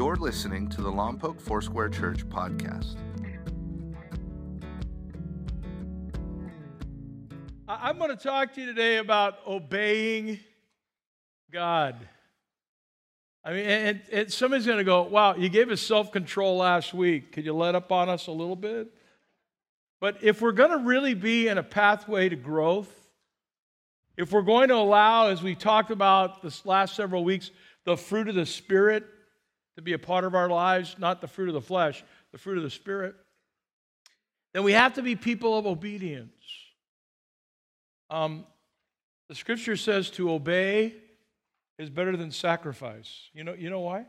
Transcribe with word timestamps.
You're 0.00 0.16
listening 0.16 0.66
to 0.70 0.80
the 0.80 0.90
Lompoc 0.90 1.38
Foursquare 1.42 1.90
Church 1.90 2.26
podcast. 2.26 2.96
I'm 7.68 7.98
going 7.98 8.08
to 8.08 8.16
talk 8.16 8.54
to 8.54 8.62
you 8.62 8.66
today 8.66 8.96
about 8.96 9.40
obeying 9.46 10.40
God. 11.52 11.96
I 13.44 13.52
mean, 13.52 13.66
and, 13.66 14.00
and 14.10 14.32
somebody's 14.32 14.64
going 14.64 14.78
to 14.78 14.84
go, 14.84 15.02
wow, 15.02 15.34
you 15.34 15.50
gave 15.50 15.70
us 15.70 15.82
self 15.82 16.10
control 16.12 16.56
last 16.56 16.94
week. 16.94 17.32
Could 17.32 17.44
you 17.44 17.52
let 17.52 17.74
up 17.74 17.92
on 17.92 18.08
us 18.08 18.26
a 18.26 18.32
little 18.32 18.56
bit? 18.56 18.88
But 20.00 20.24
if 20.24 20.40
we're 20.40 20.52
going 20.52 20.70
to 20.70 20.78
really 20.78 21.12
be 21.12 21.46
in 21.46 21.58
a 21.58 21.62
pathway 21.62 22.30
to 22.30 22.36
growth, 22.36 22.90
if 24.16 24.32
we're 24.32 24.40
going 24.40 24.70
to 24.70 24.76
allow, 24.76 25.26
as 25.26 25.42
we 25.42 25.54
talked 25.54 25.90
about 25.90 26.40
this 26.40 26.64
last 26.64 26.96
several 26.96 27.22
weeks, 27.22 27.50
the 27.84 27.98
fruit 27.98 28.30
of 28.30 28.34
the 28.34 28.46
Spirit 28.46 29.04
to 29.80 29.84
be 29.84 29.94
a 29.94 29.98
part 29.98 30.24
of 30.24 30.34
our 30.34 30.50
lives, 30.50 30.96
not 30.98 31.22
the 31.22 31.26
fruit 31.26 31.48
of 31.48 31.54
the 31.54 31.60
flesh, 31.62 32.04
the 32.32 32.38
fruit 32.38 32.58
of 32.58 32.64
the 32.64 32.70
Spirit, 32.70 33.14
then 34.52 34.62
we 34.62 34.72
have 34.72 34.92
to 34.94 35.02
be 35.02 35.16
people 35.16 35.56
of 35.56 35.66
obedience. 35.66 36.30
Um, 38.10 38.44
the 39.30 39.34
scripture 39.34 39.76
says 39.76 40.10
to 40.10 40.30
obey 40.30 40.92
is 41.78 41.88
better 41.88 42.14
than 42.14 42.30
sacrifice. 42.30 43.30
You 43.32 43.42
know, 43.44 43.54
you 43.54 43.70
know 43.70 43.80
why? 43.80 44.04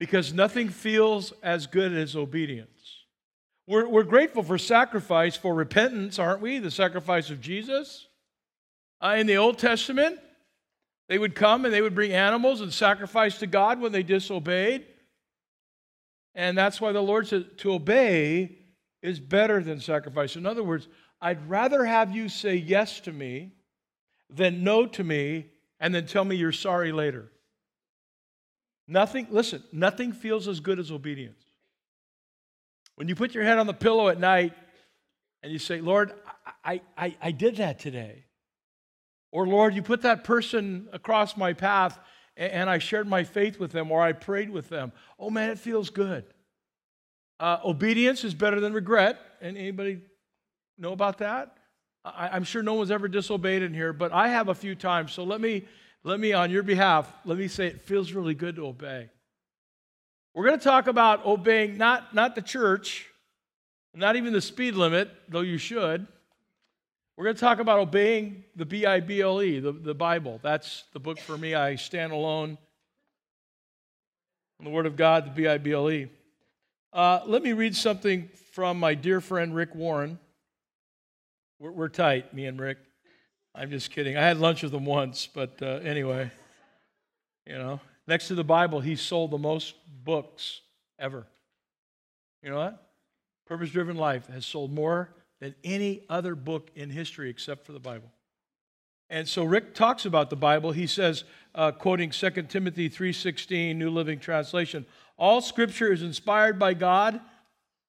Because 0.00 0.32
nothing 0.32 0.70
feels 0.70 1.34
as 1.42 1.66
good 1.66 1.92
as 1.92 2.16
obedience. 2.16 3.04
We're, 3.66 3.86
we're 3.86 4.04
grateful 4.04 4.42
for 4.42 4.56
sacrifice, 4.56 5.36
for 5.36 5.54
repentance, 5.54 6.18
aren't 6.18 6.40
we? 6.40 6.60
The 6.60 6.70
sacrifice 6.70 7.28
of 7.28 7.42
Jesus. 7.42 8.06
Uh, 9.02 9.16
in 9.18 9.26
the 9.26 9.36
Old 9.36 9.58
Testament, 9.58 10.18
they 11.12 11.18
would 11.18 11.34
come 11.34 11.66
and 11.66 11.74
they 11.74 11.82
would 11.82 11.94
bring 11.94 12.14
animals 12.14 12.62
and 12.62 12.72
sacrifice 12.72 13.36
to 13.40 13.46
God 13.46 13.82
when 13.82 13.92
they 13.92 14.02
disobeyed. 14.02 14.86
And 16.34 16.56
that's 16.56 16.80
why 16.80 16.92
the 16.92 17.02
Lord 17.02 17.26
said 17.26 17.58
to 17.58 17.74
obey 17.74 18.56
is 19.02 19.20
better 19.20 19.62
than 19.62 19.78
sacrifice. 19.78 20.36
In 20.36 20.46
other 20.46 20.64
words, 20.64 20.88
I'd 21.20 21.50
rather 21.50 21.84
have 21.84 22.16
you 22.16 22.30
say 22.30 22.54
yes 22.54 22.98
to 23.00 23.12
me 23.12 23.52
than 24.30 24.64
no 24.64 24.86
to 24.86 25.04
me 25.04 25.50
and 25.78 25.94
then 25.94 26.06
tell 26.06 26.24
me 26.24 26.36
you're 26.36 26.50
sorry 26.50 26.92
later. 26.92 27.30
Nothing, 28.88 29.26
listen, 29.28 29.62
nothing 29.70 30.14
feels 30.14 30.48
as 30.48 30.60
good 30.60 30.78
as 30.78 30.90
obedience. 30.90 31.44
When 32.94 33.06
you 33.06 33.14
put 33.14 33.34
your 33.34 33.44
head 33.44 33.58
on 33.58 33.66
the 33.66 33.74
pillow 33.74 34.08
at 34.08 34.18
night 34.18 34.54
and 35.42 35.52
you 35.52 35.58
say, 35.58 35.82
Lord, 35.82 36.14
I, 36.64 36.80
I, 36.96 37.14
I 37.20 37.32
did 37.32 37.56
that 37.56 37.80
today. 37.80 38.24
Or, 39.32 39.46
Lord, 39.46 39.74
you 39.74 39.82
put 39.82 40.02
that 40.02 40.24
person 40.24 40.88
across 40.92 41.36
my 41.36 41.54
path 41.54 41.98
and 42.36 42.70
I 42.70 42.78
shared 42.78 43.08
my 43.08 43.24
faith 43.24 43.58
with 43.58 43.72
them 43.72 43.90
or 43.90 44.00
I 44.02 44.12
prayed 44.12 44.50
with 44.50 44.68
them. 44.68 44.92
Oh, 45.18 45.30
man, 45.30 45.50
it 45.50 45.58
feels 45.58 45.90
good. 45.90 46.24
Uh, 47.40 47.58
obedience 47.64 48.24
is 48.24 48.34
better 48.34 48.60
than 48.60 48.72
regret. 48.72 49.18
And 49.40 49.56
anybody 49.56 50.00
know 50.78 50.92
about 50.92 51.18
that? 51.18 51.56
I, 52.04 52.36
am 52.36 52.44
sure 52.44 52.62
no 52.62 52.74
one's 52.74 52.90
ever 52.90 53.08
disobeyed 53.08 53.62
in 53.62 53.72
here, 53.72 53.92
but 53.92 54.12
I 54.12 54.28
have 54.28 54.48
a 54.48 54.54
few 54.54 54.74
times. 54.74 55.12
So 55.12 55.24
let 55.24 55.40
me, 55.40 55.64
let 56.04 56.20
me, 56.20 56.32
on 56.32 56.50
your 56.50 56.62
behalf, 56.62 57.12
let 57.24 57.38
me 57.38 57.48
say 57.48 57.66
it 57.68 57.82
feels 57.82 58.12
really 58.12 58.34
good 58.34 58.56
to 58.56 58.66
obey. 58.66 59.08
We're 60.34 60.46
going 60.46 60.58
to 60.58 60.64
talk 60.64 60.88
about 60.88 61.24
obeying 61.24 61.76
not, 61.76 62.14
not 62.14 62.34
the 62.34 62.42
church, 62.42 63.08
not 63.94 64.16
even 64.16 64.32
the 64.32 64.40
speed 64.40 64.74
limit, 64.74 65.10
though 65.28 65.42
you 65.42 65.58
should. 65.58 66.06
We're 67.16 67.24
going 67.24 67.36
to 67.36 67.40
talk 67.40 67.58
about 67.58 67.78
obeying 67.78 68.44
the 68.56 68.64
B 68.64 68.86
I 68.86 69.00
B 69.00 69.20
L 69.20 69.42
E, 69.42 69.60
the, 69.60 69.72
the 69.72 69.94
Bible. 69.94 70.40
That's 70.42 70.84
the 70.94 70.98
book 70.98 71.18
for 71.18 71.36
me. 71.36 71.54
I 71.54 71.76
stand 71.76 72.12
alone 72.12 72.56
on 74.58 74.64
the 74.64 74.70
Word 74.70 74.86
of 74.86 74.96
God, 74.96 75.26
the 75.26 75.30
B 75.30 75.46
I 75.46 75.58
B 75.58 75.72
L 75.72 75.90
E. 75.90 76.08
Uh, 76.90 77.20
let 77.26 77.42
me 77.42 77.52
read 77.52 77.76
something 77.76 78.30
from 78.52 78.80
my 78.80 78.94
dear 78.94 79.20
friend 79.20 79.54
Rick 79.54 79.74
Warren. 79.74 80.18
We're, 81.58 81.72
we're, 81.72 81.88
tight, 81.88 82.32
me 82.32 82.46
and 82.46 82.58
Rick. 82.58 82.78
I'm 83.54 83.70
just 83.70 83.90
kidding. 83.90 84.16
I 84.16 84.22
had 84.22 84.38
lunch 84.38 84.62
with 84.62 84.72
him 84.72 84.86
once, 84.86 85.26
but 85.26 85.60
uh, 85.60 85.80
anyway, 85.84 86.30
you 87.46 87.54
know, 87.54 87.78
next 88.06 88.28
to 88.28 88.34
the 88.34 88.44
Bible, 88.44 88.80
he 88.80 88.96
sold 88.96 89.30
the 89.30 89.38
most 89.38 89.74
books 90.02 90.62
ever. 90.98 91.26
You 92.42 92.50
know 92.50 92.56
what? 92.56 92.90
Purpose 93.46 93.70
Driven 93.70 93.96
Life 93.96 94.26
has 94.28 94.46
sold 94.46 94.72
more 94.72 95.10
than 95.42 95.56
any 95.64 96.04
other 96.08 96.36
book 96.36 96.70
in 96.76 96.88
history 96.88 97.28
except 97.28 97.66
for 97.66 97.72
the 97.72 97.80
Bible. 97.80 98.12
And 99.10 99.28
so 99.28 99.42
Rick 99.42 99.74
talks 99.74 100.06
about 100.06 100.30
the 100.30 100.36
Bible. 100.36 100.70
He 100.70 100.86
says, 100.86 101.24
uh, 101.52 101.72
quoting 101.72 102.10
2 102.10 102.30
Timothy 102.44 102.88
3.16, 102.88 103.74
New 103.74 103.90
Living 103.90 104.20
Translation, 104.20 104.86
all 105.18 105.40
scripture 105.40 105.92
is 105.92 106.00
inspired 106.00 106.60
by 106.60 106.74
God 106.74 107.20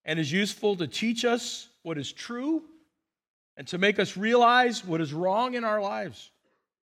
and 0.03 0.19
is 0.19 0.31
useful 0.31 0.75
to 0.77 0.87
teach 0.87 1.23
us 1.25 1.67
what 1.83 1.99
is 1.99 2.11
true 2.11 2.63
and 3.55 3.67
to 3.67 3.77
make 3.77 3.99
us 3.99 4.17
realize 4.17 4.83
what 4.83 4.99
is 4.99 5.13
wrong 5.13 5.53
in 5.53 5.63
our 5.63 5.79
lives. 5.79 6.31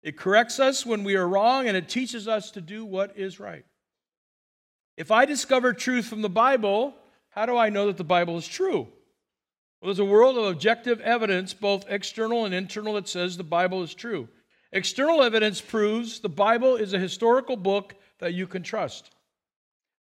It 0.04 0.16
corrects 0.16 0.60
us 0.60 0.86
when 0.86 1.02
we 1.02 1.16
are 1.16 1.26
wrong 1.26 1.66
and 1.66 1.76
it 1.76 1.88
teaches 1.88 2.28
us 2.28 2.52
to 2.52 2.60
do 2.60 2.84
what 2.84 3.18
is 3.18 3.40
right. 3.40 3.64
If 4.96 5.10
I 5.10 5.24
discover 5.24 5.72
truth 5.72 6.06
from 6.06 6.22
the 6.22 6.30
Bible, 6.30 6.94
how 7.30 7.46
do 7.46 7.56
I 7.56 7.68
know 7.68 7.88
that 7.88 7.96
the 7.96 8.04
Bible 8.04 8.36
is 8.36 8.46
true? 8.46 8.86
Well, 9.82 9.88
there's 9.88 9.98
a 9.98 10.04
world 10.04 10.38
of 10.38 10.44
objective 10.44 11.00
evidence, 11.00 11.52
both 11.52 11.84
external 11.88 12.44
and 12.44 12.54
internal, 12.54 12.94
that 12.94 13.08
says 13.08 13.36
the 13.36 13.42
Bible 13.42 13.82
is 13.82 13.94
true. 13.94 14.28
External 14.70 15.24
evidence 15.24 15.60
proves 15.60 16.20
the 16.20 16.28
Bible 16.28 16.76
is 16.76 16.94
a 16.94 17.00
historical 17.00 17.56
book 17.56 17.96
that 18.20 18.32
you 18.32 18.46
can 18.46 18.62
trust. 18.62 19.10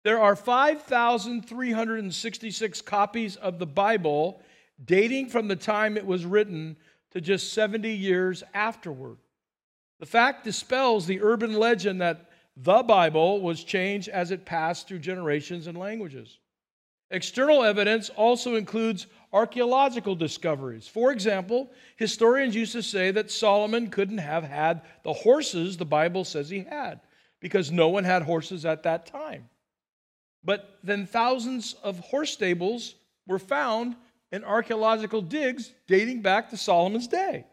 There 0.04 0.20
are 0.20 0.36
5,366 0.36 2.82
copies 2.82 3.36
of 3.36 3.58
the 3.58 3.64
Bible 3.64 4.42
dating 4.84 5.30
from 5.30 5.48
the 5.48 5.56
time 5.56 5.96
it 5.96 6.04
was 6.04 6.26
written 6.26 6.76
to 7.12 7.22
just 7.22 7.54
70 7.54 7.90
years 7.90 8.42
afterward. 8.52 9.16
The 9.98 10.04
fact 10.04 10.44
dispels 10.44 11.06
the 11.06 11.22
urban 11.22 11.54
legend 11.54 12.02
that 12.02 12.28
the 12.54 12.82
Bible 12.82 13.40
was 13.40 13.64
changed 13.64 14.10
as 14.10 14.30
it 14.30 14.44
passed 14.44 14.88
through 14.88 14.98
generations 14.98 15.66
and 15.66 15.78
languages. 15.78 16.38
External 17.10 17.64
evidence 17.64 18.08
also 18.10 18.54
includes 18.54 19.06
archaeological 19.32 20.14
discoveries. 20.14 20.86
For 20.86 21.10
example, 21.12 21.70
historians 21.96 22.54
used 22.54 22.72
to 22.72 22.82
say 22.82 23.10
that 23.10 23.30
Solomon 23.30 23.90
couldn't 23.90 24.18
have 24.18 24.44
had 24.44 24.82
the 25.02 25.12
horses 25.12 25.76
the 25.76 25.84
Bible 25.84 26.24
says 26.24 26.48
he 26.48 26.60
had 26.60 27.00
because 27.40 27.72
no 27.72 27.88
one 27.88 28.04
had 28.04 28.22
horses 28.22 28.64
at 28.64 28.84
that 28.84 29.06
time. 29.06 29.48
But 30.44 30.78
then 30.82 31.06
thousands 31.06 31.74
of 31.82 31.98
horse 31.98 32.32
stables 32.32 32.94
were 33.26 33.38
found 33.38 33.96
in 34.32 34.44
archaeological 34.44 35.20
digs 35.20 35.72
dating 35.86 36.22
back 36.22 36.50
to 36.50 36.56
Solomon's 36.56 37.08
day. 37.08 37.44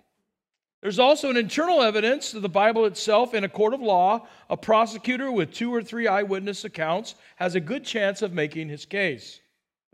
There's 0.82 1.00
also 1.00 1.32
an 1.32 1.38
internal 1.38 1.82
evidence 1.82 2.36
of 2.36 2.44
the 2.44 2.50
Bible 2.50 2.86
itself 2.86 3.34
in 3.34 3.44
a 3.44 3.50
court 3.50 3.74
of 3.74 3.82
law. 3.82 4.28
A 4.50 4.56
prosecutor 4.56 5.32
with 5.32 5.52
two 5.52 5.74
or 5.74 5.82
three 5.82 6.08
eyewitness 6.08 6.64
accounts 6.64 7.16
has 7.38 7.56
a 7.56 7.60
good 7.60 7.84
chance 7.84 8.22
of 8.22 8.32
making 8.32 8.70
his 8.70 8.86
case. 8.86 9.42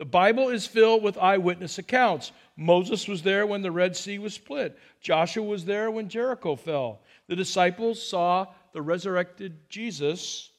The 0.04 0.10
Bible 0.10 0.50
is 0.50 0.66
filled 0.66 1.02
with 1.02 1.16
eyewitness 1.16 1.78
accounts. 1.78 2.30
Moses 2.58 3.08
was 3.08 3.22
there 3.22 3.46
when 3.46 3.62
the 3.62 3.72
Red 3.72 3.96
Sea 3.96 4.18
was 4.18 4.34
split. 4.34 4.78
Joshua 5.00 5.42
was 5.42 5.64
there 5.64 5.90
when 5.90 6.10
Jericho 6.10 6.56
fell. 6.56 7.00
The 7.26 7.34
disciples 7.34 8.06
saw 8.06 8.48
the 8.74 8.82
resurrected 8.82 9.66
Jesus 9.70 10.50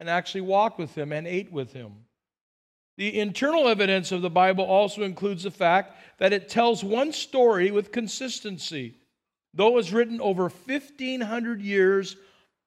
and 0.00 0.10
actually 0.10 0.40
walked 0.40 0.80
with 0.80 0.96
him 0.96 1.12
and 1.12 1.28
ate 1.28 1.52
with 1.52 1.72
him. 1.72 1.92
The 2.96 3.20
internal 3.20 3.68
evidence 3.68 4.10
of 4.10 4.20
the 4.20 4.28
Bible 4.28 4.64
also 4.64 5.04
includes 5.04 5.44
the 5.44 5.52
fact 5.52 5.96
that 6.18 6.32
it 6.32 6.48
tells 6.48 6.82
one 6.82 7.12
story 7.12 7.70
with 7.70 7.92
consistency. 7.92 8.96
Though 9.54 9.68
it 9.68 9.74
was 9.74 9.92
written 9.92 10.20
over 10.20 10.48
1,500 10.48 11.62
years 11.62 12.16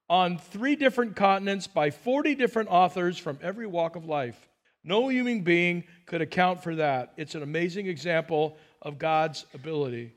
on 0.10 0.38
three 0.38 0.78
different 0.78 1.18
continents 1.18 1.68
by 1.68 1.90
40 1.90 2.36
different 2.36 2.70
authors 2.70 3.18
from 3.18 3.38
every 3.42 3.68
walk 3.68 3.98
of 3.98 4.06
life, 4.06 4.48
no 4.86 5.10
human 5.10 5.42
being 5.42 5.84
could 6.06 6.22
account 6.22 6.64
for 6.64 6.76
that. 6.76 7.14
It's 7.18 7.36
an 7.36 7.44
amazing 7.44 7.88
example 7.88 8.58
of 8.82 9.00
God's 9.00 9.46
ability. 9.54 10.14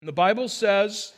And 0.00 0.08
the 0.08 0.12
Bible 0.12 0.48
says, 0.48 1.12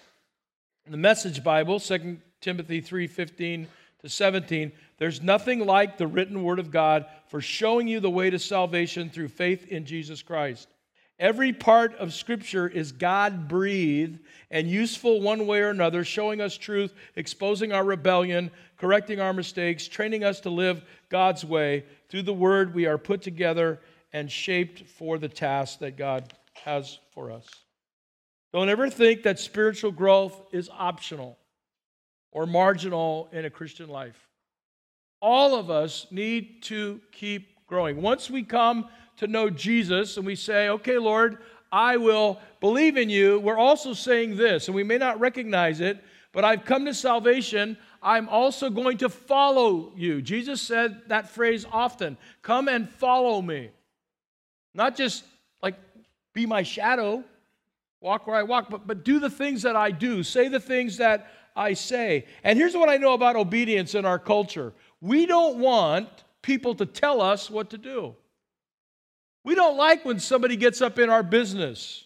in 0.87 0.93
the 0.93 0.99
Message 0.99 1.45
Bible, 1.45 1.79
2 1.79 2.19
Timothy 2.41 2.81
3 2.81 3.07
15 3.07 3.69
to 4.01 4.09
17, 4.09 4.73
there's 4.99 5.21
nothing 5.21 5.67
like 5.67 5.99
the 5.99 6.07
written 6.07 6.43
word 6.43 6.59
of 6.59 6.71
God 6.71 7.05
for 7.29 7.41
showing 7.41 7.87
you 7.87 8.01
the 8.01 8.11
way 8.11 8.31
to 8.31 8.39
salvation 8.39 9.11
through 9.11 9.29
faith 9.29 9.69
in 9.69 9.85
Jesus 9.85 10.23
Christ. 10.23 10.69
Every 11.19 11.53
part 11.53 11.95
of 11.97 12.15
Scripture 12.15 12.67
is 12.67 12.93
God 12.93 13.47
breathed 13.47 14.21
and 14.51 14.67
useful 14.67 15.21
one 15.21 15.47
way 15.47 15.61
or 15.61 15.69
another, 15.69 16.03
showing 16.03 16.41
us 16.41 16.57
truth, 16.57 16.95
exposing 17.15 17.73
our 17.73 17.85
rebellion, 17.85 18.51
correcting 18.79 19.21
our 19.21 19.35
mistakes, 19.35 19.87
training 19.87 20.25
us 20.25 20.41
to 20.41 20.51
live 20.51 20.83
God's 21.11 21.45
way. 21.45 21.85
Through 22.11 22.23
the 22.25 22.35
Word, 22.35 22.75
we 22.75 22.87
are 22.87 22.99
put 22.99 23.23
together 23.23 23.81
and 24.13 24.31
shaped 24.31 24.89
for 24.89 25.17
the 25.17 25.29
task 25.29 25.79
that 25.79 25.97
God 25.97 26.35
has 26.65 26.99
for 27.13 27.31
us. 27.31 27.47
Don't 28.53 28.69
ever 28.69 28.91
think 28.91 29.23
that 29.23 29.39
spiritual 29.39 29.93
growth 29.93 30.43
is 30.53 30.69
optional 30.77 31.39
or 32.33 32.47
marginal 32.47 33.29
in 33.33 33.45
a 33.45 33.51
Christian 33.51 33.89
life. 33.89 34.29
all 35.23 35.55
of 35.55 35.71
us 35.71 36.07
need 36.11 36.63
to 36.63 37.01
keep 37.13 37.67
growing. 37.67 38.01
Once 38.01 38.31
we 38.31 38.43
come 38.43 38.89
to 39.17 39.27
know 39.27 39.51
Jesus 39.51 40.17
and 40.17 40.25
we 40.25 40.35
say, 40.35 40.69
okay, 40.71 40.99
Lord, 40.99 41.39
I 41.71 41.99
will 41.99 42.41
believe 42.61 42.97
in 42.97 43.11
you, 43.11 43.39
we're 43.39 43.59
also 43.59 43.93
saying 43.93 44.37
this, 44.37 44.67
and 44.67 44.75
we 44.75 44.83
may 44.83 44.99
not 44.99 45.21
recognize 45.21 45.81
it, 45.81 46.03
but 46.33 46.45
I've 46.45 46.65
come 46.65 46.85
to 46.87 46.95
salvation. 46.95 47.77
I'm 48.03 48.29
also 48.29 48.71
going 48.71 48.99
to 48.99 49.09
follow 49.09 49.93
you. 49.97 50.23
Jesus 50.23 50.63
said 50.63 51.03
that 51.09 51.29
phrase 51.29 51.67
often 51.71 52.17
come 52.43 52.69
and 52.69 52.89
follow 52.89 53.43
me. 53.43 53.71
Not 54.75 54.97
just 54.97 55.25
like 55.63 55.75
be 56.33 56.47
my 56.47 56.63
shadow, 56.63 57.25
walk 58.01 58.27
where 58.27 58.37
I 58.37 58.43
walk, 58.43 58.71
but, 58.71 58.87
but 58.87 59.05
do 59.05 59.19
the 59.19 59.31
things 59.31 59.63
that 59.63 59.77
I 59.77 59.91
do, 59.91 60.23
say 60.23 60.49
the 60.49 60.61
things 60.61 60.97
that 60.97 61.31
I 61.55 61.75
say. 61.75 62.27
And 62.43 62.59
here's 62.59 62.75
what 62.75 62.89
I 62.89 62.97
know 62.97 63.13
about 63.13 63.37
obedience 63.37 63.95
in 63.95 64.05
our 64.05 64.19
culture 64.19 64.73
we 65.03 65.27
don't 65.27 65.59
want 65.59 66.09
people 66.43 66.75
to 66.75 66.87
tell 66.87 67.21
us 67.21 67.51
what 67.51 67.71
to 67.71 67.79
do. 67.79 68.15
We 69.45 69.55
don't 69.55 69.77
like 69.77 70.05
when 70.05 70.21
somebody 70.21 70.57
gets 70.57 70.83
up 70.83 70.99
in 70.99 71.09
our 71.09 71.23
business. 71.23 72.05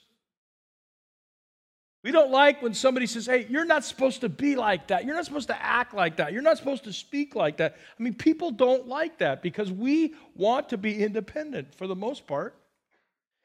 We 2.05 2.13
don't 2.13 2.31
like 2.31 2.61
when 2.61 2.75
somebody 2.75 3.07
says, 3.07 3.25
hey, 3.25 3.47
you're 3.49 3.65
not 3.65 3.83
supposed 3.83 4.21
to 4.21 4.29
be 4.29 4.57
like 4.57 4.89
that. 4.89 5.07
You're 5.07 5.15
not 5.15 5.25
supposed 5.25 5.49
to 5.49 5.61
act 5.61 5.95
like 5.95 6.19
that. 6.19 6.35
You're 6.35 6.43
not 6.43 6.59
supposed 6.59 6.85
to 6.85 6.93
speak 6.93 7.35
like 7.35 7.57
that. 7.57 7.77
I 7.99 8.03
mean, 8.03 8.13
people 8.13 8.51
don't 8.51 8.87
like 8.87 9.19
that 9.19 9.43
because 9.43 9.73
we 9.73 10.15
want 10.37 10.69
to 10.69 10.77
be 10.77 11.03
independent 11.03 11.75
for 11.75 11.87
the 11.87 11.97
most 11.97 12.27
part. 12.27 12.55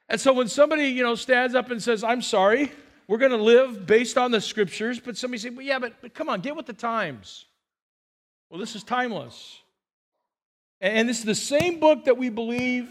And 0.09 0.19
so 0.19 0.33
when 0.33 0.49
somebody, 0.49 0.87
you 0.87 1.03
know, 1.03 1.15
stands 1.15 1.55
up 1.55 1.71
and 1.71 1.81
says, 1.81 2.03
I'm 2.03 2.21
sorry, 2.21 2.69
we're 3.07 3.17
going 3.17 3.31
to 3.31 3.37
live 3.37 3.87
based 3.87 4.17
on 4.17 4.31
the 4.31 4.41
scriptures, 4.41 4.99
but 4.99 5.15
somebody 5.15 5.39
says, 5.39 5.53
well, 5.53 5.65
yeah, 5.65 5.79
but, 5.79 5.93
but 6.01 6.13
come 6.13 6.27
on, 6.27 6.41
get 6.41 6.53
with 6.53 6.65
the 6.65 6.73
times. 6.73 7.45
Well, 8.49 8.59
this 8.59 8.75
is 8.75 8.83
timeless. 8.83 9.61
And 10.81 11.07
this 11.07 11.19
is 11.19 11.25
the 11.25 11.33
same 11.33 11.79
book 11.79 12.05
that 12.05 12.17
we 12.17 12.27
believe 12.27 12.89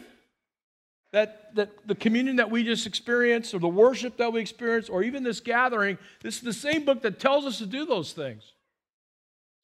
that, 1.12 1.54
that 1.54 1.70
the 1.86 1.94
communion 1.94 2.36
that 2.36 2.50
we 2.50 2.64
just 2.64 2.86
experienced, 2.86 3.54
or 3.54 3.58
the 3.58 3.68
worship 3.68 4.16
that 4.18 4.32
we 4.32 4.40
experienced, 4.40 4.90
or 4.90 5.02
even 5.02 5.22
this 5.22 5.40
gathering, 5.40 5.96
this 6.22 6.36
is 6.36 6.42
the 6.42 6.52
same 6.52 6.84
book 6.84 7.02
that 7.02 7.18
tells 7.18 7.46
us 7.46 7.58
to 7.58 7.66
do 7.66 7.86
those 7.86 8.12
things. 8.12 8.52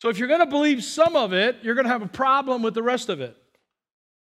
So 0.00 0.08
if 0.08 0.19
you're 0.19 0.29
going 0.29 0.41
to 0.41 0.46
believe 0.46 0.82
some 0.82 1.17
of 1.17 1.32
it, 1.32 1.56
you're 1.62 1.75
going 1.75 1.87
to 1.87 1.93
have 1.93 2.02
a 2.02 2.08
problem 2.08 2.62
with 2.62 2.75
the 2.75 2.82
rest 2.82 3.08
of 3.08 3.20
it. 3.20 3.37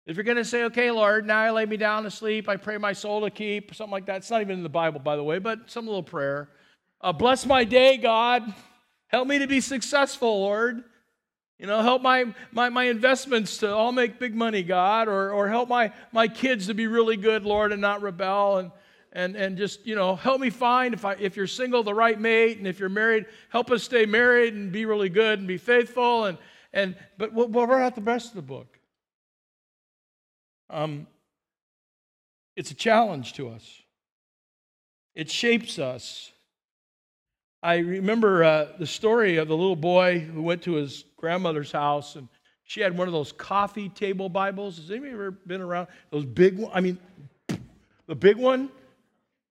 If 0.05 0.17
you're 0.17 0.25
going 0.25 0.37
to 0.37 0.45
say, 0.45 0.63
okay, 0.65 0.91
Lord, 0.91 1.25
now 1.25 1.39
I 1.39 1.51
lay 1.51 1.65
me 1.65 1.77
down 1.77 2.03
to 2.03 2.11
sleep, 2.11 2.49
I 2.49 2.57
pray 2.57 2.77
my 2.77 2.93
soul 2.93 3.21
to 3.21 3.29
keep, 3.29 3.71
or 3.71 3.73
something 3.73 3.91
like 3.91 4.05
that. 4.07 4.17
It's 4.17 4.29
not 4.29 4.41
even 4.41 4.57
in 4.57 4.63
the 4.63 4.69
Bible, 4.69 4.99
by 4.99 5.15
the 5.15 5.23
way, 5.23 5.39
but 5.39 5.71
some 5.71 5.85
little 5.85 6.03
prayer. 6.03 6.49
Uh, 6.99 7.13
bless 7.13 7.45
my 7.45 7.63
day, 7.63 7.97
God. 7.97 8.53
Help 9.07 9.27
me 9.27 9.39
to 9.39 9.47
be 9.47 9.61
successful, 9.61 10.41
Lord. 10.41 10.83
You 11.63 11.69
know, 11.69 11.81
help 11.81 12.01
my, 12.01 12.25
my, 12.51 12.67
my 12.67 12.83
investments 12.83 13.59
to 13.59 13.73
all 13.73 13.93
make 13.93 14.19
big 14.19 14.35
money, 14.35 14.63
God, 14.63 15.07
or, 15.07 15.31
or 15.31 15.47
help 15.47 15.69
my, 15.69 15.93
my 16.11 16.27
kids 16.27 16.67
to 16.67 16.73
be 16.73 16.87
really 16.87 17.15
good, 17.15 17.45
Lord, 17.45 17.71
and 17.71 17.79
not 17.79 18.01
rebel. 18.01 18.57
And, 18.57 18.71
and, 19.13 19.37
and 19.37 19.57
just, 19.57 19.87
you 19.87 19.95
know, 19.95 20.17
help 20.17 20.41
me 20.41 20.49
find, 20.49 20.93
if, 20.93 21.05
I, 21.05 21.13
if 21.13 21.37
you're 21.37 21.47
single, 21.47 21.81
the 21.81 21.93
right 21.93 22.19
mate. 22.19 22.57
And 22.57 22.67
if 22.67 22.79
you're 22.79 22.89
married, 22.89 23.27
help 23.47 23.71
us 23.71 23.81
stay 23.81 24.05
married 24.05 24.53
and 24.55 24.73
be 24.73 24.85
really 24.85 25.07
good 25.07 25.39
and 25.39 25.47
be 25.47 25.55
faithful. 25.55 26.25
And, 26.25 26.37
and, 26.73 26.97
but 27.17 27.31
we'll, 27.31 27.47
we'll 27.47 27.65
write 27.65 27.85
out 27.85 27.95
the 27.95 28.01
rest 28.01 28.31
of 28.31 28.35
the 28.35 28.41
book. 28.41 28.77
Um, 30.69 31.07
it's 32.57 32.71
a 32.71 32.75
challenge 32.75 33.35
to 33.35 33.47
us, 33.47 33.83
it 35.15 35.31
shapes 35.31 35.79
us. 35.79 36.32
I 37.63 37.77
remember 37.77 38.43
uh, 38.43 38.67
the 38.77 38.85
story 38.85 39.37
of 39.37 39.47
the 39.47 39.55
little 39.55 39.77
boy 39.77 40.19
who 40.19 40.41
went 40.41 40.63
to 40.63 40.73
his 40.73 41.05
grandmother's 41.15 41.71
house 41.71 42.17
and 42.17 42.27
she 42.65 42.81
had 42.81 42.97
one 42.97 43.07
of 43.07 43.13
those 43.13 43.31
coffee 43.31 43.87
table 43.87 44.27
Bibles. 44.27 44.75
Has 44.77 44.91
anybody 44.91 45.13
ever 45.13 45.31
been 45.31 45.61
around? 45.61 45.87
Those 46.11 46.25
big 46.25 46.57
one, 46.57 46.71
I 46.73 46.81
mean, 46.81 46.97
the 48.05 48.15
big 48.15 48.35
one 48.35 48.69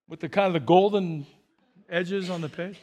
with 0.08 0.20
the 0.20 0.28
kind 0.28 0.46
of 0.46 0.52
the 0.52 0.60
golden 0.60 1.26
edges 1.88 2.28
on 2.28 2.42
the 2.42 2.50
page. 2.50 2.76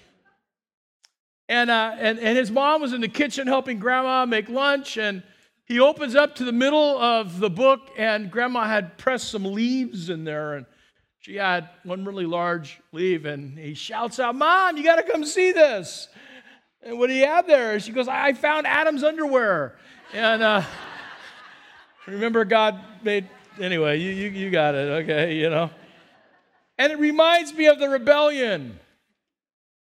And, 1.47 1.69
uh, 1.69 1.95
and, 1.99 2.17
and 2.17 2.35
his 2.35 2.49
mom 2.49 2.81
was 2.81 2.93
in 2.93 3.01
the 3.01 3.07
kitchen 3.07 3.45
helping 3.45 3.77
grandma 3.77 4.25
make 4.25 4.49
lunch. 4.49 4.97
And 4.97 5.21
he 5.65 5.79
opens 5.79 6.15
up 6.15 6.35
to 6.37 6.43
the 6.43 6.51
middle 6.51 6.97
of 6.97 7.39
the 7.39 7.51
book, 7.51 7.91
and 7.97 8.31
grandma 8.31 8.65
had 8.65 8.97
pressed 8.97 9.29
some 9.29 9.45
leaves 9.45 10.09
in 10.09 10.23
there. 10.23 10.55
And 10.55 10.65
she 11.29 11.35
had 11.35 11.69
one 11.83 12.05
really 12.05 12.25
large 12.25 12.81
leaf, 12.91 13.25
and 13.25 13.55
he 13.55 13.75
shouts 13.75 14.19
out, 14.19 14.33
Mom, 14.33 14.77
you 14.77 14.83
got 14.83 14.95
to 14.95 15.03
come 15.03 15.23
see 15.23 15.51
this. 15.51 16.07
And 16.81 16.97
what 16.97 17.05
do 17.05 17.13
you 17.13 17.27
have 17.27 17.45
there? 17.45 17.79
She 17.79 17.91
goes, 17.91 18.07
I 18.07 18.33
found 18.33 18.65
Adam's 18.65 19.03
underwear. 19.03 19.75
And 20.11 20.41
uh, 20.41 20.63
remember, 22.07 22.45
God 22.45 22.79
made, 23.03 23.29
anyway, 23.61 23.99
you, 23.99 24.09
you, 24.09 24.29
you 24.29 24.49
got 24.49 24.73
it, 24.73 25.03
okay, 25.03 25.35
you 25.35 25.51
know. 25.51 25.69
And 26.79 26.91
it 26.91 26.97
reminds 26.97 27.53
me 27.53 27.67
of 27.67 27.77
the 27.77 27.89
rebellion. 27.89 28.79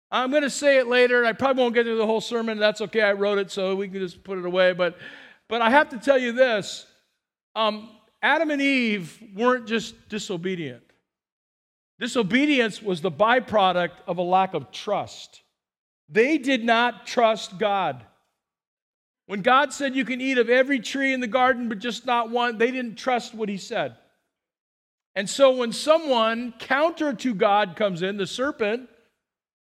I'm 0.09 0.31
going 0.31 0.41
to 0.41 0.49
say 0.49 0.79
it 0.79 0.87
later, 0.87 1.19
and 1.19 1.27
I 1.27 1.33
probably 1.33 1.61
won't 1.61 1.75
get 1.75 1.83
through 1.83 1.99
the 1.99 2.07
whole 2.07 2.19
sermon. 2.19 2.57
That's 2.57 2.81
okay. 2.81 3.03
I 3.03 3.13
wrote 3.13 3.37
it, 3.37 3.51
so 3.51 3.75
we 3.75 3.89
can 3.89 3.99
just 3.99 4.23
put 4.23 4.39
it 4.39 4.45
away. 4.45 4.73
But, 4.73 4.97
but 5.47 5.61
I 5.61 5.69
have 5.69 5.89
to 5.89 5.99
tell 5.99 6.17
you 6.17 6.31
this 6.31 6.87
um, 7.55 7.91
Adam 8.23 8.49
and 8.49 8.59
Eve 8.59 9.21
weren't 9.35 9.67
just 9.67 10.09
disobedient, 10.09 10.81
disobedience 11.99 12.81
was 12.81 13.01
the 13.01 13.11
byproduct 13.11 13.93
of 14.07 14.17
a 14.17 14.23
lack 14.23 14.53
of 14.53 14.71
trust. 14.71 15.41
They 16.09 16.37
did 16.37 16.63
not 16.63 17.05
trust 17.05 17.57
God. 17.57 18.03
When 19.25 19.41
God 19.41 19.73
said 19.73 19.95
you 19.95 20.05
can 20.05 20.21
eat 20.21 20.37
of 20.37 20.49
every 20.49 20.79
tree 20.79 21.13
in 21.13 21.19
the 21.19 21.27
garden, 21.27 21.67
but 21.67 21.79
just 21.79 22.05
not 22.05 22.29
one, 22.29 22.57
they 22.57 22.71
didn't 22.71 22.95
trust 22.95 23.33
what 23.33 23.49
He 23.49 23.57
said. 23.57 23.95
And 25.15 25.29
so 25.29 25.55
when 25.55 25.71
someone 25.71 26.53
counter 26.59 27.11
to 27.11 27.33
God 27.33 27.75
comes 27.75 28.03
in, 28.03 28.17
the 28.17 28.27
serpent, 28.27 28.87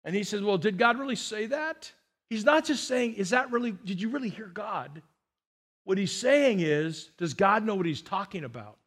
and 0.04 0.14
he 0.16 0.22
says, 0.24 0.40
Well, 0.40 0.58
did 0.58 0.78
God 0.78 0.98
really 0.98 1.16
say 1.16 1.46
that? 1.46 1.92
He's 2.30 2.44
not 2.44 2.64
just 2.64 2.88
saying, 2.88 3.14
Is 3.14 3.30
that 3.30 3.50
really, 3.50 3.72
did 3.72 4.00
you 4.00 4.08
really 4.08 4.28
hear 4.28 4.46
God? 4.46 5.02
What 5.84 5.98
he's 5.98 6.12
saying 6.12 6.60
is, 6.60 7.10
Does 7.18 7.34
God 7.34 7.64
know 7.64 7.74
what 7.74 7.86
he's 7.86 8.02
talking 8.02 8.44
about? 8.44 8.77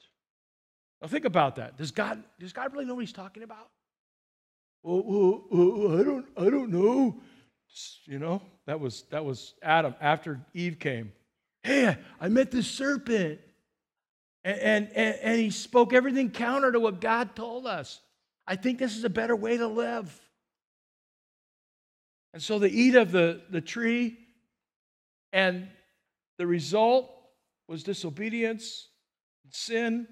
Now 1.01 1.07
think 1.07 1.25
about 1.25 1.55
that. 1.55 1.77
Does 1.77 1.91
God, 1.91 2.23
does 2.39 2.53
God 2.53 2.73
really 2.73 2.85
know 2.85 2.95
what 2.95 3.01
he's 3.01 3.13
talking 3.13 3.43
about? 3.43 3.69
Oh, 4.83 5.03
oh, 5.07 5.43
oh, 5.51 5.99
I 5.99 6.03
don't, 6.03 6.25
I 6.37 6.49
don't 6.49 6.69
know. 6.69 7.21
You 8.05 8.19
know, 8.19 8.41
that 8.65 8.79
was 8.79 9.03
that 9.11 9.23
was 9.23 9.53
Adam 9.61 9.95
after 10.01 10.41
Eve 10.53 10.77
came. 10.79 11.13
Hey, 11.63 11.97
I 12.19 12.27
met 12.27 12.51
this 12.51 12.67
serpent. 12.67 13.39
And, 14.43 14.89
and, 14.95 15.15
and, 15.21 15.39
he 15.39 15.51
spoke 15.51 15.93
everything 15.93 16.31
counter 16.31 16.71
to 16.71 16.79
what 16.79 16.99
God 16.99 17.35
told 17.35 17.67
us. 17.67 18.01
I 18.47 18.55
think 18.55 18.79
this 18.79 18.97
is 18.97 19.03
a 19.03 19.09
better 19.09 19.35
way 19.35 19.57
to 19.57 19.67
live. 19.67 20.19
And 22.33 22.41
so 22.41 22.57
they 22.57 22.69
eat 22.69 22.95
of 22.95 23.11
the, 23.11 23.41
the 23.51 23.61
tree, 23.61 24.17
and 25.31 25.67
the 26.39 26.47
result 26.47 27.11
was 27.67 27.83
disobedience, 27.83 28.87
sin, 29.51 30.07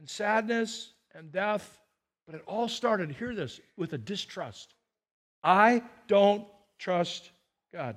and 0.00 0.08
sadness, 0.08 0.94
and 1.14 1.30
death. 1.30 1.78
But 2.26 2.36
it 2.36 2.42
all 2.46 2.68
started, 2.68 3.12
hear 3.12 3.34
this, 3.34 3.60
with 3.76 3.92
a 3.92 3.98
distrust. 3.98 4.74
I 5.44 5.82
don't 6.08 6.46
trust 6.78 7.30
God. 7.72 7.96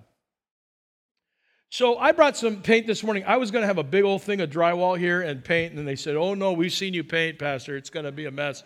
So 1.69 1.98
I 1.98 2.12
brought 2.12 2.36
some 2.36 2.62
paint 2.62 2.88
this 2.88 3.03
morning. 3.03 3.24
I 3.25 3.38
was 3.38 3.51
going 3.51 3.63
to 3.63 3.67
have 3.67 3.77
a 3.77 3.83
big 3.83 4.03
old 4.03 4.22
thing 4.22 4.41
of 4.41 4.50
drywall 4.50 5.00
here 5.00 5.22
and 5.22 5.43
paint, 5.43 5.72
and 5.72 5.77
then 5.77 5.86
they 5.86 5.95
said, 5.95 6.15
"Oh 6.15 6.33
no, 6.33 6.53
we've 6.53 6.74
seen 6.74 6.93
you 6.93 7.03
paint, 7.03 7.39
Pastor. 7.39 7.77
It's 7.77 7.89
going 7.89 8.05
to 8.05 8.12
be 8.12 8.25
a 8.25 8.31
mess, 8.31 8.63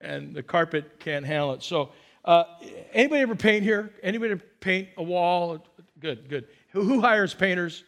and 0.00 0.34
the 0.34 0.42
carpet 0.42 0.98
can't 0.98 1.24
handle 1.24 1.52
it." 1.52 1.62
So, 1.62 1.90
uh, 2.24 2.44
anybody 2.92 3.20
ever 3.20 3.36
paint 3.36 3.62
here? 3.62 3.92
Anybody 4.02 4.36
paint 4.58 4.88
a 4.96 5.02
wall? 5.02 5.64
Good, 6.00 6.28
good. 6.28 6.48
Who, 6.72 6.82
who 6.82 7.00
hires 7.00 7.34
painters? 7.34 7.84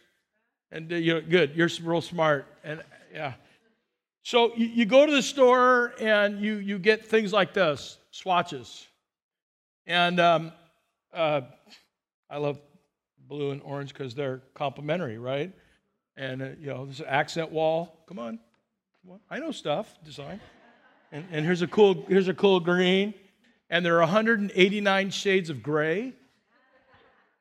And 0.71 0.93
uh, 0.93 0.95
you 0.95 1.15
know, 1.15 1.21
good. 1.21 1.55
You're 1.55 1.69
real 1.83 2.01
smart, 2.01 2.45
and 2.63 2.81
yeah. 3.11 3.33
So 4.23 4.55
you, 4.55 4.67
you 4.67 4.85
go 4.85 5.05
to 5.05 5.11
the 5.11 5.21
store 5.21 5.93
and 5.99 6.39
you 6.39 6.55
you 6.55 6.79
get 6.79 7.05
things 7.05 7.31
like 7.31 7.53
this 7.53 7.97
swatches, 8.11 8.87
and 9.85 10.19
um, 10.19 10.51
uh, 11.13 11.41
I 12.29 12.37
love 12.37 12.59
blue 13.27 13.51
and 13.51 13.61
orange 13.63 13.93
because 13.93 14.15
they're 14.15 14.41
complementary, 14.53 15.17
right? 15.17 15.51
And, 16.15 16.41
uh, 16.41 16.45
you 16.59 16.67
know, 16.67 16.85
there's 16.85 16.99
an 16.99 17.07
accent 17.07 17.51
wall. 17.51 18.03
Come 18.07 18.19
on. 18.19 18.39
I 19.29 19.39
know 19.39 19.51
stuff, 19.51 19.93
design. 20.03 20.39
And, 21.11 21.25
and 21.31 21.45
here's, 21.45 21.61
a 21.61 21.67
cool, 21.67 22.05
here's 22.07 22.27
a 22.27 22.33
cool 22.33 22.59
green. 22.59 23.13
And 23.69 23.85
there 23.85 23.95
are 23.97 24.01
189 24.01 25.09
shades 25.09 25.49
of 25.49 25.63
gray. 25.63 26.13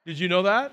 Did 0.07 0.19
you 0.19 0.29
know 0.29 0.43
that? 0.43 0.73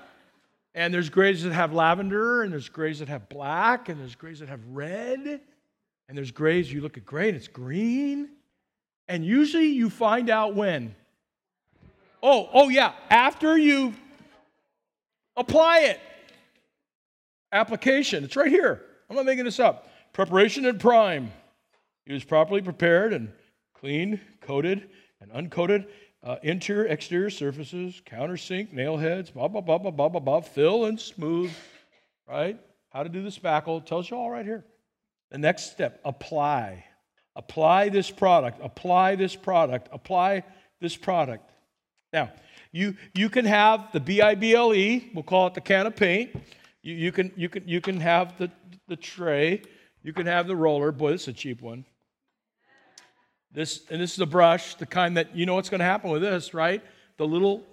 And 0.74 0.94
there's 0.94 1.10
grays 1.10 1.42
that 1.42 1.52
have 1.52 1.72
lavender, 1.72 2.42
and 2.42 2.52
there's 2.52 2.68
grays 2.68 3.00
that 3.00 3.08
have 3.08 3.28
black, 3.28 3.88
and 3.88 4.00
there's 4.00 4.14
grays 4.14 4.38
that 4.38 4.48
have 4.48 4.60
red, 4.68 5.40
and 6.10 6.18
there's 6.18 6.32
grays, 6.32 6.72
you 6.72 6.80
look 6.80 6.96
at 6.96 7.06
gray 7.06 7.28
and 7.28 7.36
it's 7.36 7.46
green. 7.46 8.30
And 9.06 9.24
usually 9.24 9.68
you 9.68 9.88
find 9.88 10.28
out 10.28 10.56
when 10.56 10.96
Oh, 12.20 12.50
oh 12.52 12.68
yeah, 12.68 12.94
after 13.08 13.56
you 13.56 13.94
apply 15.36 15.82
it. 15.82 16.00
application. 17.52 18.24
It's 18.24 18.34
right 18.34 18.50
here. 18.50 18.82
I'm 19.08 19.14
not 19.14 19.24
making 19.24 19.44
this 19.44 19.60
up. 19.60 19.88
Preparation 20.12 20.66
and 20.66 20.80
prime. 20.80 21.30
Use 22.06 22.24
properly 22.24 22.60
prepared 22.60 23.12
and 23.12 23.30
clean, 23.72 24.20
coated, 24.40 24.90
and 25.20 25.30
uncoated 25.30 25.86
uh, 26.24 26.36
interior, 26.42 26.86
exterior 26.86 27.30
surfaces, 27.30 28.02
countersink, 28.04 28.72
nail 28.72 28.96
heads, 28.96 29.30
blah, 29.30 29.46
blah, 29.46 29.60
blah, 29.60 29.78
blah, 29.78 29.92
blah, 29.92 30.08
blah, 30.08 30.20
blah, 30.20 30.40
fill 30.40 30.86
and 30.86 30.98
smooth, 31.00 31.52
right? 32.28 32.58
How 32.90 33.04
to 33.04 33.08
do 33.08 33.22
the 33.22 33.30
spackle. 33.30 33.84
Tells 33.84 34.10
you 34.10 34.16
all 34.16 34.28
right 34.28 34.44
here. 34.44 34.64
The 35.30 35.38
next 35.38 35.70
step, 35.70 36.00
apply. 36.04 36.84
Apply 37.36 37.88
this 37.88 38.10
product, 38.10 38.58
apply 38.62 39.14
this 39.14 39.36
product, 39.36 39.88
apply 39.92 40.42
this 40.80 40.96
product. 40.96 41.50
Now, 42.12 42.32
you, 42.72 42.96
you 43.14 43.28
can 43.28 43.44
have 43.44 43.92
the 43.92 44.00
B-I-B-L-E, 44.00 45.10
we'll 45.14 45.22
call 45.22 45.46
it 45.46 45.54
the 45.54 45.60
can 45.60 45.86
of 45.86 45.96
paint. 45.96 46.30
You, 46.82 46.94
you, 46.94 47.12
can, 47.12 47.32
you, 47.36 47.48
can, 47.48 47.66
you 47.68 47.80
can 47.80 48.00
have 48.00 48.36
the, 48.38 48.50
the 48.88 48.96
tray. 48.96 49.62
You 50.02 50.12
can 50.12 50.26
have 50.26 50.46
the 50.46 50.56
roller. 50.56 50.92
Boy, 50.92 51.12
this 51.12 51.22
is 51.22 51.28
a 51.28 51.32
cheap 51.32 51.60
one. 51.60 51.84
This, 53.52 53.82
and 53.90 54.00
this 54.00 54.12
is 54.14 54.20
a 54.20 54.26
brush, 54.26 54.74
the 54.76 54.86
kind 54.86 55.16
that 55.16 55.34
you 55.34 55.46
know 55.46 55.54
what's 55.54 55.68
going 55.68 55.80
to 55.80 55.84
happen 55.84 56.10
with 56.10 56.22
this, 56.22 56.54
right? 56.54 56.82
The 57.16 57.26
little 57.26 57.64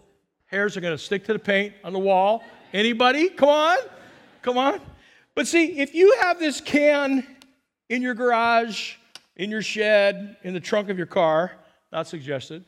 hairs 0.47 0.75
are 0.75 0.81
going 0.81 0.95
to 0.95 1.03
stick 1.03 1.25
to 1.25 1.33
the 1.33 1.39
paint 1.39 1.73
on 1.83 1.93
the 1.93 1.99
wall. 1.99 2.43
Anybody? 2.73 3.29
Come 3.29 3.49
on. 3.49 3.77
Come 4.41 4.57
on. 4.57 4.81
But 5.35 5.47
see, 5.47 5.79
if 5.79 5.93
you 5.93 6.17
have 6.21 6.39
this 6.39 6.59
can 6.59 7.37
in 7.89 8.01
your 8.01 8.13
garage, 8.13 8.96
in 9.36 9.50
your 9.50 9.62
shed, 9.62 10.38
in 10.44 10.53
the 10.53 10.60
trunk 10.60 10.89
of 10.89 10.98
your 10.98 11.08
car, 11.08 11.51
not 11.91 12.08
suggested. 12.08 12.65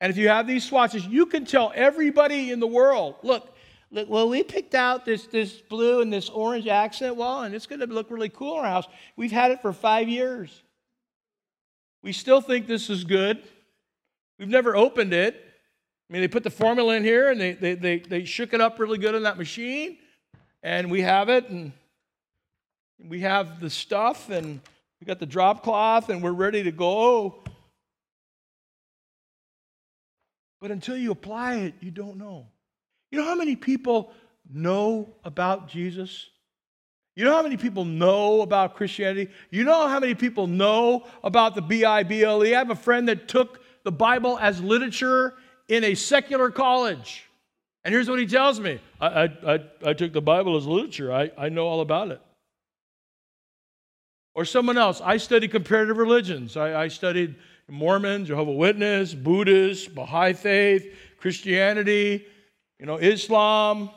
And 0.00 0.10
if 0.10 0.16
you 0.16 0.28
have 0.28 0.46
these 0.46 0.64
swatches, 0.64 1.06
you 1.06 1.26
can 1.26 1.44
tell 1.44 1.72
everybody 1.74 2.50
in 2.50 2.60
the 2.60 2.66
world, 2.66 3.16
look, 3.22 3.54
look, 3.90 4.08
well, 4.08 4.28
we 4.28 4.42
picked 4.42 4.74
out 4.74 5.04
this, 5.04 5.26
this 5.26 5.60
blue 5.62 6.00
and 6.00 6.12
this 6.12 6.28
orange 6.28 6.66
accent 6.66 7.16
wall, 7.16 7.44
and 7.44 7.54
it's 7.54 7.66
going 7.66 7.80
to 7.80 7.86
look 7.86 8.10
really 8.10 8.28
cool 8.28 8.58
in 8.58 8.64
our 8.64 8.70
house. 8.70 8.86
We've 9.16 9.32
had 9.32 9.50
it 9.50 9.62
for 9.62 9.72
five 9.72 10.08
years. 10.08 10.62
We 12.02 12.12
still 12.12 12.40
think 12.40 12.66
this 12.66 12.90
is 12.90 13.04
good. 13.04 13.42
We've 14.38 14.48
never 14.48 14.76
opened 14.76 15.14
it. 15.14 15.42
I 16.10 16.12
mean, 16.12 16.20
they 16.20 16.28
put 16.28 16.42
the 16.42 16.50
formula 16.50 16.96
in 16.96 17.04
here 17.04 17.30
and 17.30 17.40
they, 17.40 17.52
they, 17.52 17.74
they, 17.74 17.98
they 18.00 18.24
shook 18.24 18.52
it 18.52 18.60
up 18.60 18.78
really 18.78 18.98
good 18.98 19.14
on 19.14 19.22
that 19.22 19.38
machine, 19.38 19.96
and 20.62 20.90
we 20.90 21.00
have 21.00 21.28
it, 21.30 21.48
and 21.48 21.72
we 23.02 23.20
have 23.20 23.60
the 23.60 23.70
stuff, 23.70 24.30
and 24.30 24.60
we 25.00 25.06
got 25.06 25.18
the 25.18 25.26
drop 25.26 25.62
cloth, 25.62 26.08
and 26.08 26.22
we're 26.22 26.32
ready 26.32 26.62
to 26.62 26.72
go. 26.72 27.42
But 30.60 30.70
until 30.70 30.96
you 30.96 31.10
apply 31.10 31.56
it, 31.56 31.74
you 31.80 31.90
don't 31.90 32.16
know. 32.16 32.46
You 33.10 33.18
know 33.18 33.26
how 33.26 33.34
many 33.34 33.56
people 33.56 34.12
know 34.50 35.14
about 35.24 35.68
Jesus? 35.68 36.30
You 37.16 37.24
know 37.24 37.34
how 37.34 37.42
many 37.42 37.56
people 37.56 37.84
know 37.84 38.40
about 38.42 38.74
Christianity? 38.74 39.30
You 39.50 39.64
know 39.64 39.86
how 39.86 40.00
many 40.00 40.14
people 40.14 40.46
know 40.46 41.06
about 41.22 41.54
the 41.54 41.62
B 41.62 41.84
I 41.84 42.02
B 42.02 42.24
L 42.24 42.44
E? 42.44 42.54
I 42.54 42.58
have 42.58 42.70
a 42.70 42.74
friend 42.74 43.08
that 43.08 43.28
took 43.28 43.60
the 43.84 43.92
Bible 43.92 44.38
as 44.38 44.60
literature 44.60 45.34
in 45.68 45.84
a 45.84 45.94
secular 45.94 46.50
college. 46.50 47.24
And 47.84 47.92
here's 47.92 48.08
what 48.08 48.18
he 48.18 48.26
tells 48.26 48.58
me 48.58 48.80
I, 49.00 49.06
I, 49.06 49.54
I, 49.54 49.60
I 49.84 49.92
took 49.92 50.12
the 50.12 50.22
Bible 50.22 50.56
as 50.56 50.66
literature, 50.66 51.12
I, 51.12 51.30
I 51.36 51.50
know 51.50 51.66
all 51.66 51.82
about 51.82 52.10
it. 52.10 52.20
Or 54.34 54.44
someone 54.44 54.76
else, 54.78 55.00
I 55.00 55.16
studied 55.16 55.50
comparative 55.52 55.96
religions. 55.96 56.56
I, 56.56 56.82
I 56.82 56.88
studied 56.88 57.36
Mormon, 57.68 58.26
Jehovah 58.26 58.52
Witness, 58.52 59.14
Buddhist, 59.14 59.94
Baha'i 59.94 60.32
faith, 60.32 60.92
Christianity, 61.18 62.26
you 62.78 62.86
know, 62.86 62.96
Islam, 62.96 63.90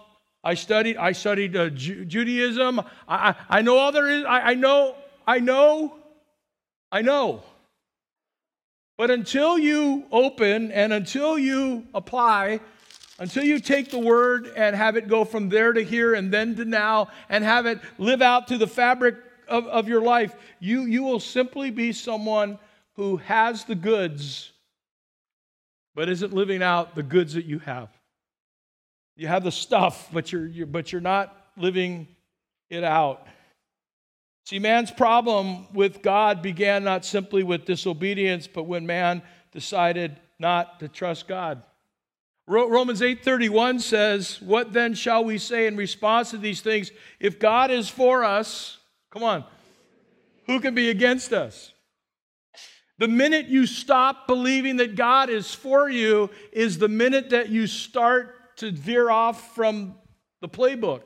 I 0.44 0.54
studied, 0.54 0.98
I 0.98 1.12
studied 1.12 1.58
uh, 1.58 1.70
Ju- 1.72 2.06
Judaism. 2.06 2.80
I, 2.80 2.86
I, 3.08 3.36
I, 3.50 3.62
know 3.62 3.78
all 3.78 3.92
there 3.92 4.08
is. 4.08 4.24
I, 4.24 4.52
I 4.52 4.54
know, 4.54 4.96
I 5.28 5.40
know, 5.40 5.96
I 6.92 7.02
know. 7.02 7.44
But 8.98 9.12
until 9.12 9.60
you 9.60 10.06
open 10.12 10.72
and 10.72 10.94
until 10.94 11.38
you 11.38 11.86
apply, 11.94 12.62
until 13.20 13.44
you 13.44 13.60
take 13.60 13.92
the 13.92 14.00
word 14.00 14.52
and 14.56 14.76
have 14.76 14.96
it 14.96 15.08
go 15.08 15.26
from 15.26 15.50
there 15.50 15.74
to 15.74 15.84
here 15.84 16.14
and 16.14 16.32
then 16.32 16.56
to 16.56 16.66
now 16.66 17.10
and 17.30 17.44
have 17.44 17.66
it 17.66 17.80
live 17.98 18.22
out 18.22 18.48
to 18.48 18.58
the 18.58 18.68
fabric 18.68 19.16
of, 19.48 19.66
of 19.68 19.88
your 19.88 20.02
life, 20.02 20.36
you, 20.60 20.84
you 20.84 21.04
will 21.04 21.20
simply 21.20 21.72
be 21.72 21.92
someone 21.92 22.60
who 22.96 23.18
has 23.18 23.64
the 23.64 23.76
goods 23.76 24.52
but 25.98 26.10
isn't 26.10 26.32
living 26.32 26.62
out 26.62 26.94
the 26.94 27.02
goods 27.02 27.34
that 27.34 27.46
you 27.46 27.58
have. 27.58 27.90
You 29.16 29.28
have 29.28 29.44
the 29.44 29.52
stuff, 29.52 30.10
but 30.14 30.32
you're, 30.32 30.46
you're, 30.46 30.68
but 30.68 30.92
you're 30.92 31.02
not 31.02 31.36
living 31.58 32.08
it 32.70 32.84
out. 32.84 33.26
See, 34.46 34.60
man's 34.60 34.92
problem 34.92 35.66
with 35.74 36.04
God 36.04 36.44
began 36.44 36.84
not 36.84 37.04
simply 37.04 37.42
with 37.42 37.66
disobedience, 37.66 38.46
but 38.46 38.64
when 38.64 38.86
man 38.86 39.24
decided 39.52 40.20
not 40.38 40.80
to 40.82 40.88
trust 40.88 41.28
God. 41.28 41.64
Romans 42.46 43.02
8:31 43.02 43.82
says, 43.82 44.42
"What 44.42 44.72
then 44.72 44.94
shall 44.94 45.26
we 45.26 45.38
say 45.38 45.68
in 45.68 45.76
response 45.76 46.30
to 46.30 46.38
these 46.38 46.62
things? 46.62 46.92
If 47.20 47.40
God 47.40 47.72
is 47.72 47.90
for 47.90 48.24
us, 48.24 48.77
come 49.18 49.24
on, 49.28 49.44
who 50.46 50.60
can 50.60 50.76
be 50.76 50.90
against 50.90 51.34
us?" 51.34 51.74
The 53.00 53.08
minute 53.08 53.48
you 53.48 53.66
stop 53.66 54.28
believing 54.28 54.78
that 54.78 54.96
God 54.96 55.30
is 55.30 55.54
for 55.54 55.90
you 55.90 56.30
is 56.52 56.78
the 56.78 56.88
minute 56.88 57.30
that 57.30 57.50
you 57.50 57.68
start 57.68 58.58
to 58.58 58.72
veer 58.72 59.10
off 59.10 59.54
from 59.54 59.96
the 60.42 60.50
playbook, 60.50 61.02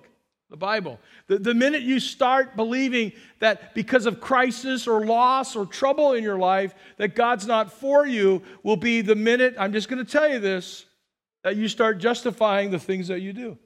the 0.49 0.57
Bible. 0.57 0.99
The, 1.27 1.39
the 1.39 1.53
minute 1.53 1.81
you 1.81 1.99
start 1.99 2.55
believing 2.55 3.11
that 3.39 3.75
because 3.75 4.05
of 4.05 4.21
crisis 4.21 4.87
or 4.87 5.05
loss 5.05 5.55
or 5.55 5.65
trouble 5.65 6.13
in 6.13 6.23
your 6.23 6.37
life, 6.37 6.73
that 6.97 7.13
God's 7.13 7.45
not 7.45 7.73
for 7.73 8.05
you, 8.05 8.41
will 8.63 8.77
be 8.77 9.01
the 9.01 9.15
minute, 9.15 9.55
I'm 9.57 9.73
just 9.73 9.89
going 9.89 10.03
to 10.03 10.09
tell 10.09 10.29
you 10.29 10.39
this, 10.39 10.85
that 11.43 11.57
you 11.57 11.67
start 11.67 11.97
justifying 11.97 12.71
the 12.71 12.79
things 12.79 13.09
that 13.09 13.19
you 13.19 13.33
do. 13.33 13.57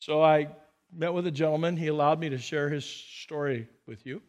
So 0.00 0.20
I 0.20 0.48
met 0.96 1.12
with 1.12 1.26
a 1.26 1.30
gentleman. 1.30 1.76
He 1.76 1.88
allowed 1.88 2.20
me 2.20 2.30
to 2.30 2.38
share 2.38 2.68
his 2.68 2.84
story 2.84 3.68
with 3.86 4.06
you. 4.06 4.22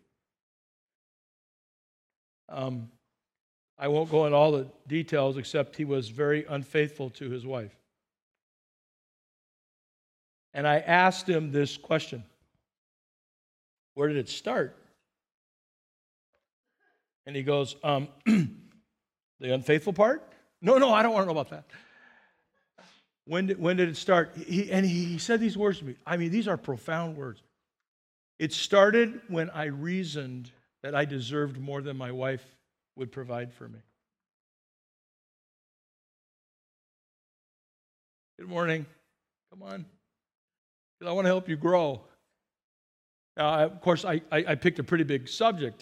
Um, 2.49 2.89
I 3.77 3.87
won't 3.89 4.09
go 4.09 4.25
into 4.25 4.37
all 4.37 4.51
the 4.51 4.67
details 4.87 5.37
except 5.37 5.75
he 5.75 5.85
was 5.85 6.09
very 6.09 6.45
unfaithful 6.47 7.09
to 7.11 7.29
his 7.29 7.45
wife. 7.45 7.75
And 10.53 10.67
I 10.67 10.79
asked 10.79 11.29
him 11.29 11.51
this 11.51 11.77
question 11.77 12.23
Where 13.93 14.07
did 14.07 14.17
it 14.17 14.29
start? 14.29 14.75
And 17.25 17.35
he 17.35 17.43
goes, 17.43 17.75
um, 17.83 18.07
The 19.39 19.53
unfaithful 19.53 19.93
part? 19.93 20.23
No, 20.61 20.77
no, 20.77 20.91
I 20.91 21.03
don't 21.03 21.13
want 21.13 21.27
to 21.27 21.33
know 21.33 21.39
about 21.39 21.51
that. 21.51 21.65
When 23.27 23.47
did, 23.47 23.59
when 23.59 23.75
did 23.75 23.89
it 23.89 23.97
start? 23.97 24.31
He, 24.37 24.71
and 24.71 24.85
he 24.85 25.17
said 25.17 25.41
these 25.41 25.57
words 25.57 25.79
to 25.79 25.85
me. 25.85 25.95
I 26.05 26.15
mean, 26.15 26.31
these 26.31 26.47
are 26.47 26.55
profound 26.55 27.17
words. 27.17 27.41
It 28.39 28.53
started 28.53 29.19
when 29.27 29.49
I 29.49 29.65
reasoned 29.65 30.49
that 30.81 30.95
I 30.95 31.03
deserved 31.03 31.59
more 31.59 31.81
than 31.81 31.97
my 31.97 32.11
wife 32.11 32.43
would 32.95 33.11
provide 33.11 33.53
for 33.53 33.67
me. 33.67 33.79
Good 38.39 38.47
morning. 38.47 38.85
Come 39.51 39.63
on. 39.63 39.85
I 41.05 41.11
want 41.11 41.25
to 41.25 41.29
help 41.29 41.49
you 41.49 41.57
grow. 41.57 42.01
Now, 43.35 43.65
of 43.65 43.81
course, 43.81 44.05
I, 44.05 44.21
I, 44.31 44.45
I 44.49 44.55
picked 44.55 44.79
a 44.79 44.83
pretty 44.83 45.03
big 45.03 45.27
subject. 45.27 45.81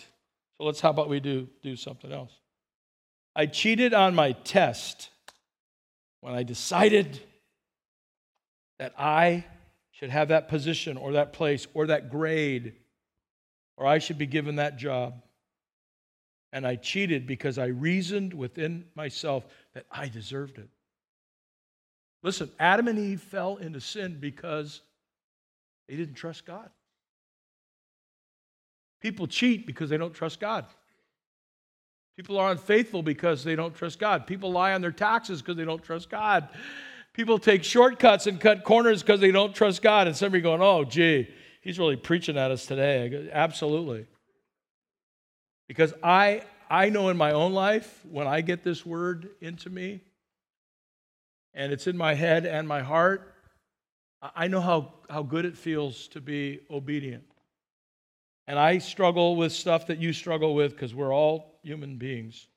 So 0.57 0.65
let's, 0.65 0.81
how 0.81 0.89
about 0.89 1.09
we 1.09 1.19
do, 1.19 1.47
do 1.61 1.75
something 1.75 2.11
else? 2.11 2.31
I 3.35 3.45
cheated 3.45 3.93
on 3.93 4.15
my 4.15 4.31
test 4.31 5.09
when 6.21 6.33
I 6.33 6.43
decided 6.43 7.21
that 8.79 8.93
I 8.97 9.45
should 9.91 10.09
have 10.09 10.29
that 10.29 10.49
position 10.49 10.97
or 10.97 11.13
that 11.13 11.33
place 11.33 11.67
or 11.73 11.87
that 11.87 12.09
grade 12.09 12.73
or 13.77 13.85
I 13.85 13.99
should 13.99 14.17
be 14.17 14.25
given 14.25 14.57
that 14.57 14.77
job 14.77 15.21
and 16.51 16.65
I 16.65 16.75
cheated 16.75 17.27
because 17.27 17.57
I 17.57 17.65
reasoned 17.65 18.33
within 18.33 18.85
myself 18.95 19.45
that 19.73 19.85
I 19.91 20.07
deserved 20.07 20.57
it. 20.57 20.69
Listen, 22.23 22.49
Adam 22.59 22.87
and 22.87 22.97
Eve 22.97 23.21
fell 23.21 23.57
into 23.57 23.79
sin 23.81 24.17
because 24.19 24.81
they 25.87 25.95
didn't 25.95 26.15
trust 26.15 26.45
God. 26.45 26.69
People 29.01 29.27
cheat 29.27 29.67
because 29.67 29.89
they 29.89 29.97
don't 29.97 30.13
trust 30.13 30.39
God. 30.39 30.65
People 32.15 32.39
are 32.39 32.51
unfaithful 32.51 33.03
because 33.03 33.43
they 33.43 33.55
don't 33.55 33.75
trust 33.75 33.99
God. 33.99 34.25
People 34.25 34.51
lie 34.51 34.73
on 34.73 34.81
their 34.81 34.91
taxes 34.91 35.41
because 35.41 35.57
they 35.57 35.65
don't 35.65 35.83
trust 35.83 36.09
God. 36.09 36.47
People 37.15 37.39
take 37.39 37.63
shortcuts 37.63 38.27
and 38.27 38.41
cut 38.41 38.65
corners 38.65 39.01
because 39.01 39.21
they 39.21 39.31
don't 39.31 39.55
trust 39.55 39.81
God. 39.81 40.07
And 40.07 40.17
some 40.17 40.27
of 40.27 40.35
you 40.35 40.41
going, 40.41 40.61
oh, 40.61 40.83
gee, 40.83 41.29
he's 41.61 41.79
really 41.79 41.95
preaching 41.95 42.37
at 42.37 42.51
us 42.51 42.65
today. 42.65 43.07
Go, 43.07 43.29
Absolutely. 43.31 44.05
Because 45.69 45.93
I, 46.03 46.43
I 46.69 46.89
know 46.89 47.07
in 47.07 47.15
my 47.15 47.31
own 47.31 47.53
life, 47.53 48.01
when 48.11 48.27
I 48.27 48.41
get 48.41 48.63
this 48.63 48.85
word 48.85 49.29
into 49.39 49.69
me, 49.69 50.01
and 51.53 51.71
it's 51.71 51.87
in 51.87 51.95
my 51.95 52.15
head 52.15 52.45
and 52.45 52.67
my 52.67 52.81
heart, 52.81 53.33
I 54.35 54.49
know 54.49 54.59
how, 54.59 54.91
how 55.09 55.23
good 55.23 55.45
it 55.45 55.55
feels 55.57 56.09
to 56.09 56.19
be 56.19 56.59
obedient. 56.69 57.23
And 58.45 58.59
I 58.59 58.79
struggle 58.79 59.37
with 59.37 59.53
stuff 59.53 59.87
that 59.87 59.99
you 59.99 60.11
struggle 60.11 60.53
with 60.53 60.71
because 60.71 60.93
we're 60.93 61.15
all 61.15 61.59
human 61.63 61.95
beings. 61.95 62.47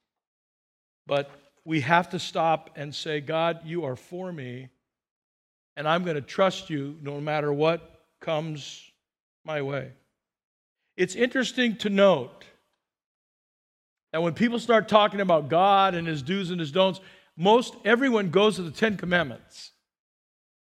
But 1.07 1.31
we 1.69 1.83
have 1.83 2.09
to 2.09 2.19
stop 2.19 2.71
and 2.77 2.95
say, 2.95 3.21
God, 3.21 3.61
you 3.67 3.85
are 3.85 3.95
for 3.95 4.33
me, 4.33 4.71
and 5.77 5.87
I'm 5.87 6.03
going 6.03 6.15
to 6.15 6.23
trust 6.23 6.71
you 6.71 6.97
no 7.03 7.21
matter 7.21 7.53
what 7.53 8.07
comes 8.23 8.91
my 9.45 9.61
way. 9.61 9.93
It's 10.97 11.15
interesting 11.15 11.77
to 11.77 11.91
note 11.91 12.47
that 14.13 14.23
when 14.23 14.33
people 14.33 14.59
start 14.59 14.89
talking 14.89 15.21
about 15.21 15.51
God 15.51 15.95
and 15.95 16.09
his 16.09 16.23
do's 16.23 16.51
and 16.51 16.59
his 16.59 16.73
don'ts, 16.73 17.01
most 17.37 17.77
everyone 17.85 18.31
goes 18.31 18.57
to 18.57 18.63
the 18.63 18.71
Ten 18.71 18.97
Commandments. 18.97 19.73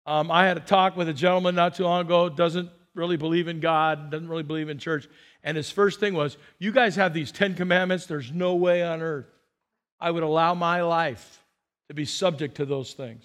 Um, 0.07 0.31
I 0.31 0.47
had 0.47 0.57
a 0.57 0.61
talk 0.61 0.97
with 0.97 1.07
a 1.09 1.13
gentleman 1.13 1.53
not 1.53 1.75
too 1.75 1.83
long 1.83 2.07
ago, 2.07 2.27
doesn't 2.27 2.71
really 2.95 3.17
believe 3.17 3.47
in 3.47 3.59
God, 3.59 4.09
doesn't 4.09 4.29
really 4.29 4.41
believe 4.41 4.67
in 4.67 4.79
church. 4.79 5.07
And 5.43 5.57
his 5.57 5.69
first 5.69 5.99
thing 5.99 6.15
was, 6.15 6.37
You 6.57 6.71
guys 6.71 6.95
have 6.95 7.13
these 7.13 7.31
Ten 7.31 7.53
Commandments. 7.53 8.07
There's 8.07 8.31
no 8.31 8.55
way 8.55 8.81
on 8.81 9.03
earth 9.03 9.27
I 9.99 10.11
would 10.11 10.23
allow 10.23 10.53
my 10.53 10.81
life 10.81 11.43
to 11.89 11.93
be 11.93 12.05
subject 12.05 12.55
to 12.55 12.65
those 12.65 12.93
things. 12.93 13.23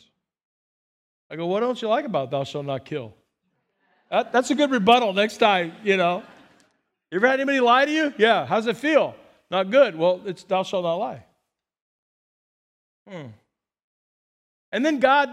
I 1.31 1.37
go, 1.37 1.47
What 1.47 1.61
don't 1.61 1.81
you 1.81 1.89
like 1.89 2.05
about 2.05 2.31
thou 2.31 2.45
shalt 2.45 2.67
not 2.67 2.85
kill? 2.85 3.15
That, 4.11 4.33
that's 4.33 4.51
a 4.51 4.55
good 4.55 4.71
rebuttal 4.71 5.13
next 5.13 5.39
time, 5.39 5.73
you 5.83 5.97
know. 5.97 6.23
You 7.11 7.17
ever 7.17 7.27
had 7.27 7.41
anybody 7.41 7.61
lie 7.61 7.85
to 7.85 7.93
you? 7.93 8.15
Yeah. 8.19 8.47
How's 8.47 8.67
it 8.67 8.77
feel? 8.77 9.15
Not 9.51 9.71
good. 9.71 9.97
Well, 9.97 10.21
it's 10.25 10.45
thou 10.45 10.63
shalt 10.63 10.85
not 10.85 10.95
lie. 10.97 11.25
Hmm. 13.09 13.27
And 14.71 14.85
then 14.85 14.99
God 14.99 15.29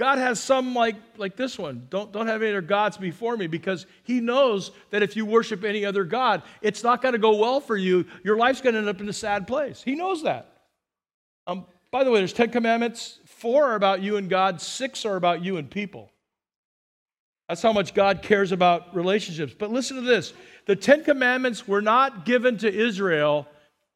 God 0.00 0.16
has 0.16 0.40
some 0.40 0.74
like, 0.74 0.96
like 1.18 1.36
this 1.36 1.58
one. 1.58 1.86
Don't, 1.90 2.10
don't 2.10 2.26
have 2.26 2.40
any 2.40 2.52
other 2.52 2.62
gods 2.62 2.96
before 2.96 3.36
me 3.36 3.46
because 3.48 3.84
he 4.02 4.18
knows 4.18 4.70
that 4.92 5.02
if 5.02 5.14
you 5.14 5.26
worship 5.26 5.62
any 5.62 5.84
other 5.84 6.04
God, 6.04 6.42
it's 6.62 6.82
not 6.82 7.02
going 7.02 7.12
to 7.12 7.18
go 7.18 7.36
well 7.36 7.60
for 7.60 7.76
you. 7.76 8.06
Your 8.24 8.38
life's 8.38 8.62
going 8.62 8.72
to 8.72 8.78
end 8.78 8.88
up 8.88 9.02
in 9.02 9.10
a 9.10 9.12
sad 9.12 9.46
place. 9.46 9.82
He 9.82 9.94
knows 9.94 10.22
that. 10.22 10.56
Um, 11.46 11.66
by 11.90 12.02
the 12.02 12.10
way, 12.10 12.20
there's 12.20 12.32
10 12.32 12.48
commandments. 12.48 13.18
Four 13.26 13.72
are 13.72 13.74
about 13.74 14.00
you 14.00 14.16
and 14.16 14.30
God, 14.30 14.62
six 14.62 15.04
are 15.04 15.16
about 15.16 15.44
you 15.44 15.58
and 15.58 15.70
people. 15.70 16.10
That's 17.50 17.60
how 17.60 17.74
much 17.74 17.92
God 17.92 18.22
cares 18.22 18.52
about 18.52 18.96
relationships. 18.96 19.52
But 19.52 19.70
listen 19.70 19.96
to 19.96 20.02
this 20.02 20.32
the 20.64 20.76
Ten 20.76 21.04
Commandments 21.04 21.68
were 21.68 21.82
not 21.82 22.24
given 22.24 22.56
to 22.56 22.72
Israel 22.72 23.46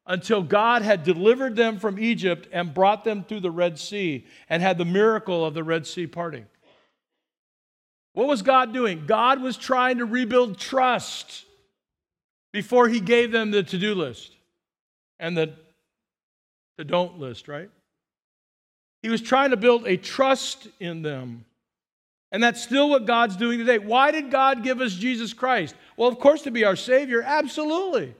until 0.07 0.43
God 0.43 0.81
had 0.81 1.03
delivered 1.03 1.55
them 1.55 1.79
from 1.79 1.99
Egypt 1.99 2.47
and 2.51 2.73
brought 2.73 3.03
them 3.03 3.23
through 3.23 3.39
the 3.39 3.51
Red 3.51 3.79
Sea 3.79 4.25
and 4.49 4.61
had 4.61 4.77
the 4.77 4.85
miracle 4.85 5.43
of 5.43 5.53
the 5.53 5.63
Red 5.63 5.87
Sea 5.87 6.07
parting. 6.07 6.45
What 8.13 8.27
was 8.27 8.41
God 8.41 8.73
doing? 8.73 9.05
God 9.05 9.41
was 9.41 9.57
trying 9.57 9.97
to 9.97 10.05
rebuild 10.05 10.57
trust 10.57 11.45
before 12.53 12.87
he 12.87 12.99
gave 12.99 13.31
them 13.31 13.51
the 13.51 13.63
to 13.63 13.77
do 13.77 13.93
list 13.95 14.31
and 15.19 15.35
the, 15.35 15.53
the 16.77 16.85
don't 16.85 17.19
list, 17.19 17.47
right? 17.47 17.69
He 19.01 19.09
was 19.09 19.21
trying 19.21 19.49
to 19.49 19.57
build 19.57 19.85
a 19.85 19.97
trust 19.97 20.67
in 20.79 21.01
them. 21.01 21.45
And 22.31 22.41
that's 22.41 22.61
still 22.61 22.89
what 22.89 23.05
God's 23.05 23.35
doing 23.35 23.59
today. 23.59 23.77
Why 23.77 24.11
did 24.11 24.31
God 24.31 24.63
give 24.63 24.81
us 24.81 24.93
Jesus 24.93 25.33
Christ? 25.33 25.75
Well, 25.97 26.09
of 26.09 26.19
course, 26.19 26.43
to 26.43 26.51
be 26.51 26.63
our 26.63 26.75
Savior, 26.75 27.21
absolutely. 27.21 28.15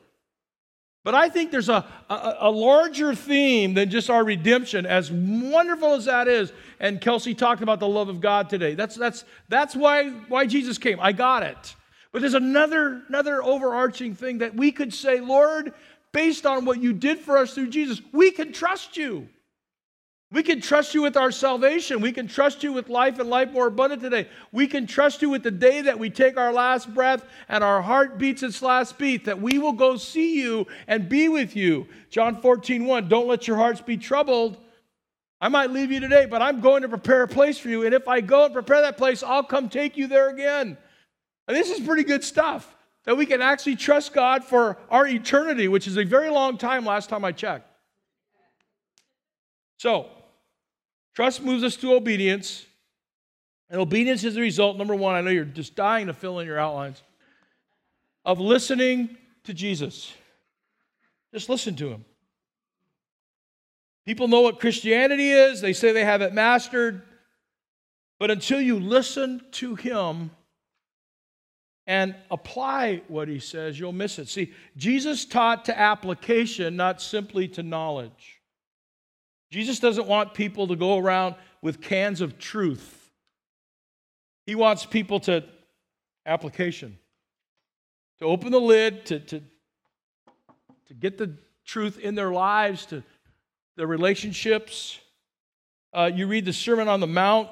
But 1.06 1.14
I 1.14 1.30
think 1.30 1.52
there's 1.52 1.70
a, 1.70 1.86
a, 2.10 2.36
a, 2.40 2.50
larger 2.50 3.14
theme 3.14 3.76
than 3.76 3.92
just 3.92 4.10
our 4.10 4.24
redemption, 4.26 4.88
as 4.88 5.12
wonderful 5.12 5.94
as 5.94 6.06
that 6.06 6.28
is. 6.28 6.52
And 6.80 7.00
Kelsey 7.00 7.36
talked 7.36 7.62
about 7.62 7.80
the 7.80 7.88
love 7.88 8.10
of 8.10 8.20
God 8.20 8.50
today. 8.50 8.74
That's, 8.74 8.96
that's, 8.96 9.24
that's 9.48 9.76
why, 9.76 10.10
why 10.10 10.48
Jesus 10.48 10.80
came. 10.80 11.00
I 11.00 11.12
got 11.12 11.44
it. 11.44 11.76
But 12.12 12.22
there's 12.22 12.34
another, 12.34 13.04
another 13.08 13.44
overarching 13.44 14.16
thing 14.16 14.40
that 14.40 14.56
we 14.56 14.72
could 14.72 14.92
say, 14.92 15.20
Lord, 15.20 15.74
based 16.12 16.48
on 16.48 16.66
what 16.66 16.82
you 16.82 16.92
did 16.92 17.20
for 17.20 17.38
us 17.38 17.54
through 17.54 17.70
Jesus, 17.70 18.02
we 18.12 18.32
can 18.32 18.52
trust 18.52 18.98
you. 18.98 19.30
We 20.36 20.44
can 20.44 20.60
trust 20.60 20.94
you 20.94 21.02
with 21.02 21.16
our 21.16 21.32
salvation. 21.32 22.02
We 22.02 22.12
can 22.12 22.28
trust 22.28 22.62
you 22.62 22.74
with 22.74 22.90
life 22.90 23.20
and 23.20 23.30
life 23.30 23.54
more 23.54 23.68
abundant 23.68 24.02
today. 24.02 24.28
We 24.52 24.68
can 24.68 24.86
trust 24.86 25.22
you 25.22 25.30
with 25.30 25.44
the 25.44 25.50
day 25.50 25.84
that 25.84 25.98
we 25.98 26.10
take 26.10 26.36
our 26.36 26.52
last 26.52 26.94
breath 26.94 27.26
and 27.48 27.64
our 27.64 27.82
heart 27.82 28.18
beats 28.18 28.44
its 28.44 28.62
last 28.62 28.98
beat, 28.98 29.24
that 29.24 29.42
we 29.42 29.60
will 29.60 29.72
go 29.72 29.96
see 29.96 30.38
you 30.38 30.68
and 30.88 31.08
be 31.08 31.30
with 31.30 31.56
you. 31.56 31.88
John 32.10 32.42
14, 32.42 32.84
1, 32.84 33.08
don't 33.08 33.30
let 33.30 33.48
your 33.48 33.56
hearts 33.56 33.80
be 33.80 33.96
troubled. 33.96 34.58
I 35.40 35.48
might 35.48 35.72
leave 35.72 35.90
you 35.90 36.02
today, 36.02 36.26
but 36.26 36.42
I'm 36.42 36.60
going 36.60 36.82
to 36.82 36.90
prepare 36.90 37.24
a 37.24 37.30
place 37.30 37.58
for 37.58 37.70
you. 37.70 37.86
And 37.86 37.94
if 37.94 38.10
I 38.10 38.20
go 38.20 38.44
and 38.44 38.54
prepare 38.54 38.82
that 38.82 38.98
place, 38.98 39.24
I'll 39.24 39.42
come 39.42 39.70
take 39.70 39.96
you 39.96 40.08
there 40.08 40.30
again. 40.30 40.78
And 41.48 41.56
this 41.56 41.70
is 41.70 41.80
pretty 41.80 42.04
good 42.04 42.26
stuff 42.26 42.76
that 43.06 43.16
we 43.16 43.26
can 43.26 43.42
actually 43.42 43.78
trust 43.78 44.12
God 44.12 44.44
for 44.44 44.80
our 44.90 45.08
eternity, 45.08 45.70
which 45.70 45.88
is 45.88 45.96
a 45.96 46.04
very 46.04 46.30
long 46.30 46.58
time 46.58 46.84
last 46.84 47.08
time 47.08 47.24
I 47.24 47.32
checked. 47.32 47.72
So, 49.78 50.10
Trust 51.16 51.42
moves 51.42 51.64
us 51.64 51.78
to 51.78 51.94
obedience. 51.94 52.66
And 53.70 53.82
obedience 53.82 54.24
is 54.24 54.36
the 54.36 54.42
result, 54.42 54.78
number 54.78 54.96
one, 54.96 55.16
I 55.16 55.22
know 55.22 55.32
you're 55.32 55.46
just 55.46 55.76
dying 55.76 56.08
to 56.08 56.14
fill 56.14 56.40
in 56.40 56.46
your 56.46 56.60
outlines, 56.60 57.02
of 58.24 58.40
listening 58.40 59.18
to 59.46 59.54
Jesus. 59.54 60.14
Just 61.34 61.50
listen 61.50 61.76
to 61.78 61.90
him. 61.90 62.06
People 64.06 64.28
know 64.28 64.42
what 64.42 64.60
Christianity 64.60 65.32
is, 65.32 65.62
they 65.62 65.74
say 65.74 65.92
they 65.92 66.06
have 66.06 66.22
it 66.22 66.34
mastered. 66.34 67.02
But 68.20 68.30
until 68.32 68.62
you 68.62 68.80
listen 68.80 69.42
to 69.54 69.76
him 69.76 70.32
and 71.88 72.16
apply 72.32 73.02
what 73.08 73.28
he 73.28 73.40
says, 73.40 73.80
you'll 73.80 73.92
miss 73.92 74.20
it. 74.20 74.30
See, 74.30 74.54
Jesus 74.78 75.26
taught 75.26 75.66
to 75.66 75.78
application, 75.78 76.76
not 76.76 77.02
simply 77.02 77.48
to 77.50 77.64
knowledge. 77.64 78.35
Jesus 79.56 79.80
doesn't 79.80 80.06
want 80.06 80.34
people 80.34 80.68
to 80.68 80.76
go 80.76 80.98
around 80.98 81.36
with 81.62 81.80
cans 81.80 82.20
of 82.20 82.38
truth. 82.38 83.10
He 84.46 84.54
wants 84.54 84.86
people 84.86 85.22
to 85.22 85.46
application, 86.26 87.00
to 88.20 88.26
open 88.26 88.52
the 88.52 88.60
lid, 88.60 89.06
to, 89.06 89.22
to, 89.22 89.42
to 90.88 90.94
get 90.94 91.18
the 91.18 91.38
truth 91.64 91.98
in 92.00 92.16
their 92.16 92.32
lives, 92.32 92.86
to 92.88 93.02
their 93.78 93.88
relationships. 93.88 95.00
Uh, 95.94 96.12
you 96.14 96.28
read 96.28 96.44
the 96.44 96.52
Sermon 96.52 96.90
on 96.90 97.00
the 97.00 97.08
Mount, 97.08 97.48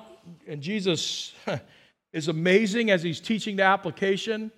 and 0.46 0.62
Jesus 0.62 1.32
is 2.12 2.28
amazing 2.28 2.92
as 2.92 3.02
he's 3.02 3.22
teaching 3.22 3.56
the 3.56 3.64
application. 3.64 4.52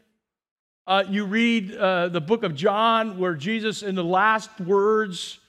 Uh, 0.88 1.04
you 1.08 1.26
read 1.26 1.76
uh, 1.76 2.08
the 2.08 2.22
book 2.22 2.42
of 2.42 2.56
John, 2.56 3.20
where 3.20 3.36
Jesus, 3.36 3.84
in 3.84 3.94
the 3.94 4.04
last 4.04 4.50
words, 4.60 5.42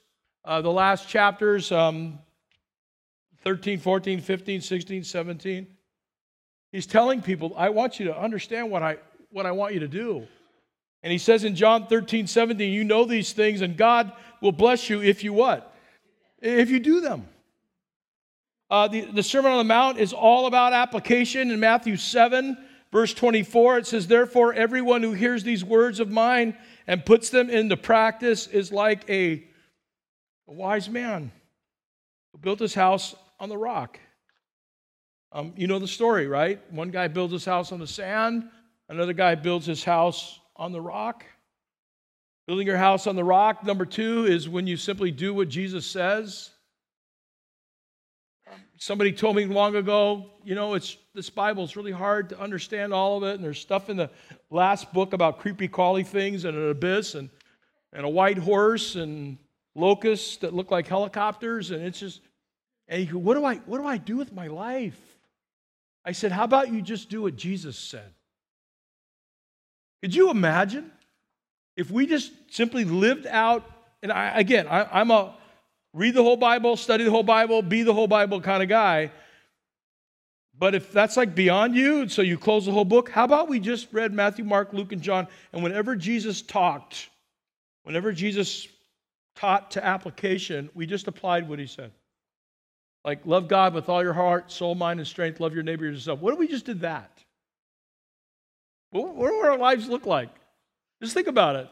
uh, 0.46 0.62
the 0.62 0.70
last 0.70 1.09
chapters 1.09 1.72
um, 1.72 2.18
13, 3.42 3.78
14, 3.78 4.20
15, 4.20 4.61
16, 4.61 5.04
17. 5.04 5.66
He's 6.72 6.87
telling 6.87 7.20
people, 7.20 7.52
I 7.56 7.70
want 7.70 7.98
you 7.98 8.06
to 8.06 8.18
understand 8.18 8.70
what 8.70 8.82
I, 8.82 8.98
what 9.30 9.44
I 9.44 9.52
want 9.52 9.74
you 9.74 9.80
to 9.80 9.88
do. 9.88 10.26
And 11.02 11.12
he 11.12 11.18
says 11.18 11.44
in 11.44 11.54
John 11.54 11.87
13, 11.87 12.26
17, 12.26 12.72
you 12.72 12.85
know 12.85 13.04
these 13.04 13.32
things, 13.32 13.61
and 13.61 13.76
God 13.76 14.12
will 14.40 14.52
bless 14.52 14.88
you 14.88 15.02
if 15.02 15.24
you 15.24 15.32
what? 15.32 15.74
If 16.40 16.70
you 16.70 16.80
do 16.80 17.00
them. 17.00 17.26
Uh, 18.68 18.88
the, 18.88 19.02
the 19.02 19.22
Sermon 19.22 19.52
on 19.52 19.59
the 19.59 19.64
Mount 19.64 19.98
is 19.98 20.12
all 20.12 20.46
about 20.46 20.72
application. 20.72 21.50
In 21.50 21.61
Matthew 21.61 21.96
7, 21.96 22.56
verse 22.90 23.14
24, 23.14 23.78
it 23.78 23.87
says, 23.87 24.06
Therefore, 24.06 24.52
everyone 24.52 25.02
who 25.02 25.12
hears 25.12 25.44
these 25.44 25.64
words 25.64 26.00
of 26.00 26.11
mine 26.11 26.56
and 26.87 27.04
puts 27.04 27.30
them 27.30 27.48
into 27.48 27.76
practice 27.76 28.48
is 28.48 28.72
like 28.72 29.09
a 29.09 29.44
a 30.48 30.52
wise 30.52 30.88
man 30.88 31.30
who 32.32 32.38
built 32.38 32.59
his 32.59 32.74
house 32.74 33.14
on 33.40 33.48
the 33.48 33.59
rock. 33.59 33.98
Um, 35.32 35.52
you 35.56 35.66
know 35.66 35.78
the 35.78 35.88
story, 35.88 36.26
right? 36.28 36.61
One 36.72 36.90
guy 36.90 37.09
builds 37.09 37.32
his 37.32 37.44
house 37.44 37.72
on 37.72 37.78
the 37.78 37.87
sand, 37.87 38.48
another 38.88 39.12
guy 39.12 39.35
builds 39.35 39.66
his 39.66 39.85
house 39.85 40.40
on 40.56 40.72
the 40.72 40.80
rock. 40.80 41.24
Building 42.46 42.66
your 42.66 42.76
house 42.76 43.09
on 43.09 43.16
the 43.16 43.24
rock, 43.24 43.64
number 43.64 43.85
two, 43.85 44.24
is 44.24 44.48
when 44.48 44.68
you 44.68 44.76
simply 44.76 45.11
do 45.11 45.35
what 45.35 45.48
Jesus 45.48 45.85
says. 45.85 46.50
Somebody 48.78 49.11
told 49.11 49.35
me 49.35 49.46
long 49.46 49.74
ago, 49.74 50.30
you 50.44 50.54
know, 50.54 50.74
it's 50.74 50.96
this 51.12 51.28
Bible 51.28 51.64
is 51.64 51.76
really 51.76 51.90
hard 51.90 52.28
to 52.28 52.38
understand 52.38 52.92
all 52.92 53.16
of 53.16 53.24
it, 53.24 53.35
and 53.35 53.42
there's 53.42 53.59
stuff 53.59 53.90
in 53.90 53.96
the 53.96 54.11
last 54.50 54.92
book 54.92 55.12
about 55.12 55.40
creepy 55.40 55.66
crawly 55.66 56.04
things 56.04 56.44
and 56.44 56.56
an 56.56 56.70
abyss 56.70 57.16
and, 57.16 57.30
and 57.92 58.06
a 58.06 58.09
white 58.09 58.38
horse 58.38 58.94
and 58.94 59.38
locusts 59.77 60.39
that 60.39 60.55
look 60.55 60.71
like 60.71 60.89
helicopters, 60.89 61.71
and 61.71 61.85
it's 61.85 62.01
just, 62.01 62.21
and 62.89 63.05
you 63.05 63.12
go, 63.12 63.19
what 63.19 63.35
do 63.35 63.45
I, 63.45 63.57
what 63.67 63.79
do 63.79 63.87
I 63.87 63.99
do 63.99 64.17
with 64.17 64.33
my 64.33 64.47
life? 64.47 64.99
I 66.05 66.12
said, 66.12 66.33
how 66.33 66.45
about 66.45 66.73
you 66.73 66.83
just 66.83 67.09
do 67.11 67.23
what 67.23 67.37
Jesus 67.37 67.77
said? 67.77 68.15
Could 70.03 70.15
you 70.15 70.31
imagine 70.31 70.91
if 71.77 71.91
we 71.91 72.07
just 72.07 72.33
simply 72.51 72.85
lived 72.85 73.27
out, 73.27 73.71
and 74.03 74.12
I, 74.12 74.39
again, 74.39 74.67
I, 74.69 74.85
I'm 75.01 75.11
a 75.11 75.35
read 75.93 76.15
the 76.15 76.23
whole 76.23 76.37
Bible, 76.37 76.77
study 76.77 77.05
the 77.05 77.11
whole 77.11 77.23
Bible, 77.23 77.62
be 77.62 77.83
the 77.83 77.95
whole 77.95 78.07
Bible 78.07 78.41
kind 78.41 78.62
of 78.62 78.69
guy. 78.69 79.11
But 80.59 80.75
if 80.75 80.93
that's 80.93 81.17
like 81.17 81.35
beyond 81.35 81.75
you, 81.75 82.09
so 82.09 82.23
you 82.23 82.39
close 82.39 82.67
the 82.67 82.73
whole 82.73 82.85
book, 82.85 83.11
how 83.11 83.25
about 83.25 83.49
we 83.49 83.61
just 83.61 83.89
read 83.93 84.12
Matthew, 84.12 84.45
Mark, 84.45 84.73
Luke, 84.73 84.93
and 84.93 85.03
John, 85.03 85.27
and 85.53 85.62
whenever 85.62 85.97
Jesus 85.97 86.41
talked, 86.41 87.09
whenever 87.83 88.12
Jesus 88.12 88.69
taught 89.37 89.70
to 89.72 89.85
application, 89.85 90.68
we 90.75 90.87
just 90.87 91.07
applied 91.07 91.49
what 91.49 91.59
he 91.59 91.66
said. 91.66 91.92
Like, 93.05 93.25
love 93.25 93.46
God 93.46 93.72
with 93.72 93.88
all 93.88 94.03
your 94.03 94.12
heart, 94.12 94.51
soul, 94.51 94.75
mind, 94.75 94.99
and 94.99 95.07
strength. 95.07 95.38
Love 95.38 95.55
your 95.55 95.62
neighbor 95.62 95.87
as 95.87 95.94
yourself. 95.94 96.20
What 96.20 96.33
if 96.33 96.40
we 96.40 96.49
just 96.49 96.64
did 96.64 96.81
that? 96.81 97.22
What 98.90 99.14
would 99.14 99.46
our 99.46 99.59
lives 99.59 99.88
look 99.88 100.07
like? 100.07 100.31
Just 101.01 101.14
think 101.14 101.29
about 101.29 101.57
it. 101.57 101.68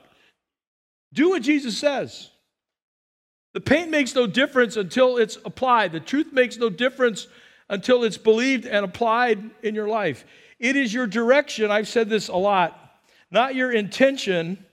Do 1.13 1.31
what 1.31 1.43
Jesus 1.43 1.77
says. 1.77 2.31
The 3.55 3.61
paint 3.61 3.91
makes 3.91 4.15
no 4.15 4.27
difference 4.27 4.77
until 4.77 5.17
it's 5.17 5.37
applied. 5.45 5.93
The 5.93 6.01
truth 6.01 6.33
makes 6.33 6.57
no 6.57 6.69
difference 6.69 7.29
until 7.69 8.05
it's 8.05 8.19
believed 8.19 8.67
and 8.67 8.85
applied 8.85 9.51
in 9.63 9.75
your 9.75 9.89
life. 9.89 10.25
It 10.59 10.77
is 10.77 10.93
your 10.93 11.07
direction, 11.07 11.71
I've 11.71 11.89
said 11.89 12.09
this 12.09 12.29
a 12.29 12.37
lot, 12.37 12.79
not 13.31 13.55
your 13.55 13.73
intention 13.73 14.65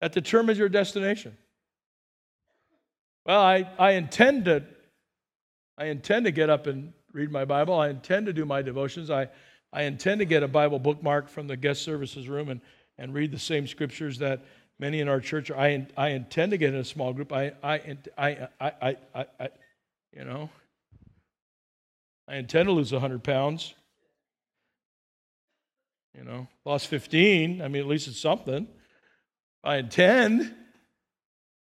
that 0.00 0.12
determines 0.12 0.58
your 0.58 0.68
destination. 0.68 1.36
Well, 3.24 3.40
I, 3.40 3.70
I 3.78 3.92
intend 3.92 4.46
to 4.46 4.64
I 5.78 5.86
intend 5.86 6.26
to 6.26 6.32
get 6.32 6.50
up 6.50 6.66
and 6.66 6.92
read 7.12 7.30
my 7.30 7.44
Bible. 7.44 7.74
I 7.74 7.88
intend 7.88 8.26
to 8.26 8.32
do 8.32 8.44
my 8.44 8.62
devotions. 8.62 9.10
I, 9.10 9.28
I 9.72 9.82
intend 9.82 10.18
to 10.18 10.24
get 10.24 10.42
a 10.42 10.48
Bible 10.48 10.78
bookmark 10.78 11.28
from 11.28 11.46
the 11.46 11.56
guest 11.56 11.82
services 11.82 12.28
room 12.28 12.50
and, 12.50 12.60
and 12.98 13.14
read 13.14 13.32
the 13.32 13.38
same 13.38 13.66
scriptures 13.66 14.18
that 14.18 14.44
many 14.78 15.00
in 15.00 15.08
our 15.08 15.20
church 15.20 15.50
are. 15.50 15.58
I, 15.58 15.86
I 15.96 16.08
intend 16.08 16.50
to 16.52 16.58
get 16.58 16.74
in 16.74 16.80
a 16.80 16.84
small 16.84 17.12
group. 17.12 17.32
I, 17.32 17.52
I, 17.62 17.96
I, 18.18 18.48
I, 18.60 18.96
I, 19.14 19.26
I, 19.40 19.48
you 20.12 20.24
know, 20.24 20.50
I 22.28 22.36
intend 22.36 22.66
to 22.66 22.72
lose 22.72 22.92
100 22.92 23.24
pounds. 23.24 23.74
You 26.16 26.24
know, 26.24 26.48
lost 26.66 26.88
15. 26.88 27.62
I 27.62 27.68
mean, 27.68 27.82
at 27.82 27.88
least 27.88 28.08
it's 28.08 28.20
something. 28.20 28.68
I 29.64 29.76
intend. 29.76 30.54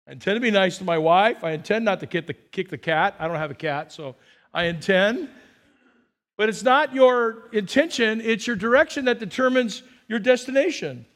I 0.07 0.13
intend 0.13 0.37
to 0.37 0.41
be 0.41 0.51
nice 0.51 0.79
to 0.79 0.85
my 0.85 0.99
wife. 0.99 1.43
I 1.43 1.53
intend 1.53 1.85
not 1.85 2.01
to 2.01 2.07
kick 2.07 2.27
the, 2.27 2.35
kick 2.35 2.69
the 2.69 2.79
cat. 2.79 3.15
I 3.19 3.27
don't 3.27 3.37
have 3.37 3.51
a 3.51 3.55
cat, 3.55 3.93
so 3.93 4.17
I 4.53 4.65
intend. 4.65 5.29
But 6.37 6.49
it's 6.49 6.63
not 6.63 6.95
your 6.95 7.49
intention, 7.53 8.21
it's 8.21 8.47
your 8.47 8.57
direction 8.57 9.07
that 9.07 9.19
determines 9.19 9.83
your 10.09 10.19
destination. 10.19 11.07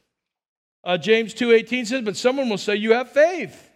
Uh, 0.85 0.97
James 0.97 1.35
2:18 1.35 1.87
says, 1.87 2.03
"But 2.03 2.17
someone 2.17 2.49
will 2.49 2.59
say, 2.59 2.77
you 2.77 2.93
have 2.93 3.11
faith. 3.11 3.71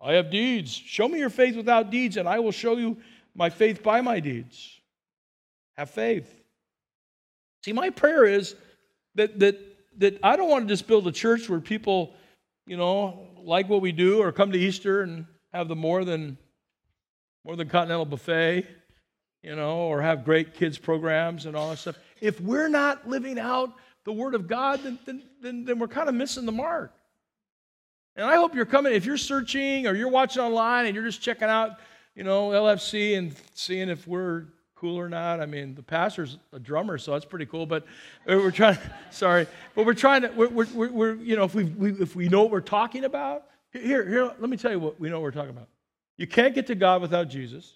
I 0.00 0.14
have 0.14 0.30
deeds. 0.30 0.72
Show 0.72 1.08
me 1.08 1.18
your 1.18 1.30
faith 1.30 1.54
without 1.54 1.90
deeds, 1.90 2.16
and 2.16 2.28
I 2.28 2.38
will 2.38 2.52
show 2.52 2.76
you 2.76 2.96
my 3.34 3.50
faith 3.50 3.82
by 3.82 4.00
my 4.00 4.20
deeds." 4.20 4.80
Have 5.76 5.90
faith. 5.90 6.42
See, 7.62 7.72
my 7.72 7.90
prayer 7.90 8.24
is 8.24 8.56
that 9.14 9.38
that 9.38 9.60
that 9.98 10.18
I 10.22 10.36
don't 10.36 10.48
want 10.48 10.66
to 10.66 10.72
just 10.72 10.86
build 10.86 11.06
a 11.06 11.12
church 11.12 11.48
where 11.48 11.60
people, 11.60 12.14
you 12.66 12.76
know, 12.76 13.25
like 13.46 13.68
what 13.68 13.80
we 13.80 13.92
do 13.92 14.20
or 14.20 14.32
come 14.32 14.52
to 14.52 14.58
Easter 14.58 15.02
and 15.02 15.24
have 15.52 15.68
the 15.68 15.76
more 15.76 16.04
than 16.04 16.36
more 17.44 17.54
than 17.54 17.68
continental 17.68 18.04
buffet, 18.04 18.66
you 19.42 19.54
know, 19.54 19.76
or 19.76 20.02
have 20.02 20.24
great 20.24 20.54
kids 20.54 20.76
programs 20.76 21.46
and 21.46 21.54
all 21.54 21.70
that 21.70 21.76
stuff. 21.76 21.96
If 22.20 22.40
we're 22.40 22.68
not 22.68 23.08
living 23.08 23.38
out 23.38 23.72
the 24.04 24.12
Word 24.12 24.34
of 24.34 24.48
God, 24.48 24.80
then, 24.82 24.98
then, 25.06 25.22
then, 25.40 25.64
then 25.64 25.78
we're 25.78 25.86
kind 25.86 26.08
of 26.08 26.16
missing 26.16 26.44
the 26.44 26.52
mark. 26.52 26.92
And 28.16 28.26
I 28.26 28.34
hope 28.34 28.54
you're 28.54 28.66
coming, 28.66 28.94
if 28.94 29.06
you're 29.06 29.16
searching 29.16 29.86
or 29.86 29.94
you're 29.94 30.08
watching 30.08 30.42
online 30.42 30.86
and 30.86 30.94
you're 30.96 31.04
just 31.04 31.22
checking 31.22 31.48
out, 31.48 31.78
you 32.16 32.24
know, 32.24 32.48
LFC 32.48 33.16
and 33.16 33.32
seeing 33.54 33.88
if 33.88 34.08
we're 34.08 34.46
cool 34.76 34.98
or 34.98 35.08
not. 35.08 35.40
I 35.40 35.46
mean, 35.46 35.74
the 35.74 35.82
pastor's 35.82 36.38
a 36.52 36.58
drummer, 36.58 36.98
so 36.98 37.12
that's 37.12 37.24
pretty 37.24 37.46
cool. 37.46 37.66
But 37.66 37.84
we're 38.26 38.50
trying. 38.50 38.78
Sorry, 39.10 39.46
but 39.74 39.84
we're 39.84 39.94
trying 39.94 40.22
to. 40.22 40.28
We're, 40.28 40.48
we're, 40.48 40.90
we're 40.90 41.14
you 41.14 41.36
know, 41.36 41.44
if 41.44 41.54
we, 41.54 41.64
we 41.64 41.92
if 41.92 42.14
we 42.14 42.28
know 42.28 42.42
what 42.42 42.50
we're 42.50 42.60
talking 42.60 43.04
about, 43.04 43.44
here, 43.72 44.08
here. 44.08 44.32
Let 44.38 44.48
me 44.48 44.56
tell 44.56 44.70
you 44.70 44.78
what 44.78 45.00
we 45.00 45.08
know 45.08 45.16
what 45.16 45.24
we're 45.24 45.30
talking 45.32 45.50
about. 45.50 45.68
You 46.16 46.26
can't 46.26 46.54
get 46.54 46.66
to 46.68 46.74
God 46.74 47.02
without 47.02 47.28
Jesus. 47.28 47.74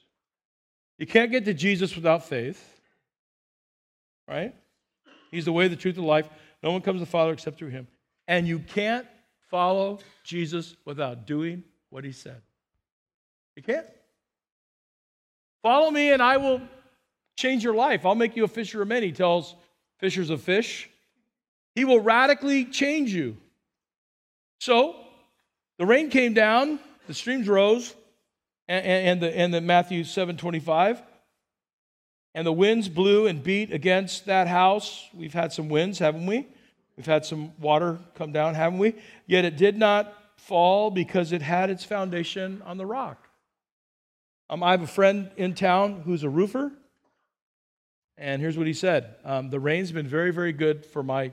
You 0.98 1.06
can't 1.06 1.30
get 1.30 1.44
to 1.46 1.54
Jesus 1.54 1.94
without 1.96 2.26
faith. 2.26 2.80
Right? 4.28 4.54
He's 5.30 5.44
the 5.44 5.52
way, 5.52 5.68
the 5.68 5.76
truth, 5.76 5.96
and 5.96 6.04
the 6.04 6.08
life. 6.08 6.28
No 6.62 6.72
one 6.72 6.82
comes 6.82 6.96
to 6.96 7.04
the 7.04 7.10
Father 7.10 7.32
except 7.32 7.58
through 7.58 7.70
Him. 7.70 7.88
And 8.28 8.46
you 8.46 8.60
can't 8.60 9.06
follow 9.50 9.98
Jesus 10.24 10.76
without 10.84 11.26
doing 11.26 11.64
what 11.88 12.04
He 12.04 12.12
said. 12.12 12.40
You 13.56 13.62
can't. 13.62 13.86
Follow 15.62 15.90
me, 15.90 16.12
and 16.12 16.22
I 16.22 16.36
will 16.36 16.60
change 17.40 17.64
your 17.64 17.74
life. 17.74 18.04
I'll 18.04 18.14
make 18.14 18.36
you 18.36 18.44
a 18.44 18.48
fisher 18.48 18.82
of 18.82 18.88
men, 18.88 19.02
he 19.02 19.12
tells 19.12 19.54
fishers 19.98 20.30
of 20.30 20.42
fish. 20.42 20.88
He 21.74 21.84
will 21.84 22.00
radically 22.00 22.64
change 22.64 23.12
you. 23.12 23.36
So, 24.60 24.96
the 25.78 25.86
rain 25.86 26.10
came 26.10 26.34
down, 26.34 26.78
the 27.06 27.14
streams 27.14 27.48
rose, 27.48 27.94
and, 28.68 28.84
and, 28.84 29.22
the, 29.22 29.36
and 29.36 29.54
the 29.54 29.60
Matthew 29.60 30.04
7 30.04 30.36
25. 30.36 31.02
And 32.34 32.46
the 32.46 32.52
winds 32.52 32.88
blew 32.88 33.26
and 33.26 33.42
beat 33.42 33.72
against 33.72 34.26
that 34.26 34.46
house. 34.46 35.08
We've 35.12 35.32
had 35.32 35.52
some 35.52 35.68
winds, 35.68 35.98
haven't 35.98 36.26
we? 36.26 36.46
We've 36.96 37.06
had 37.06 37.24
some 37.24 37.52
water 37.58 37.98
come 38.14 38.30
down, 38.30 38.54
haven't 38.54 38.78
we? 38.78 38.94
Yet 39.26 39.44
it 39.44 39.56
did 39.56 39.76
not 39.76 40.12
fall 40.36 40.90
because 40.90 41.32
it 41.32 41.42
had 41.42 41.70
its 41.70 41.84
foundation 41.84 42.62
on 42.64 42.76
the 42.76 42.86
rock. 42.86 43.28
Um, 44.48 44.62
I 44.62 44.72
have 44.72 44.82
a 44.82 44.86
friend 44.86 45.30
in 45.36 45.54
town 45.54 46.02
who's 46.04 46.22
a 46.22 46.28
roofer, 46.28 46.72
and 48.20 48.42
here's 48.42 48.58
what 48.58 48.66
he 48.66 48.74
said 48.74 49.16
um, 49.24 49.48
The 49.48 49.58
rain's 49.58 49.90
been 49.90 50.06
very, 50.06 50.30
very 50.30 50.52
good 50.52 50.84
for 50.84 51.02
my 51.02 51.32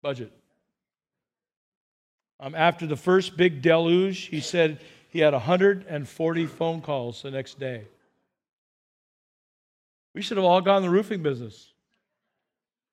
budget. 0.00 0.32
Um, 2.40 2.54
after 2.54 2.86
the 2.86 2.96
first 2.96 3.36
big 3.36 3.62
deluge, 3.62 4.26
he 4.26 4.40
said 4.40 4.80
he 5.10 5.18
had 5.18 5.32
140 5.32 6.46
phone 6.46 6.80
calls 6.80 7.22
the 7.22 7.30
next 7.30 7.58
day. 7.58 7.84
We 10.14 10.22
should 10.22 10.36
have 10.36 10.44
all 10.44 10.60
gone 10.60 10.78
in 10.78 10.82
the 10.84 10.90
roofing 10.90 11.22
business. 11.22 11.72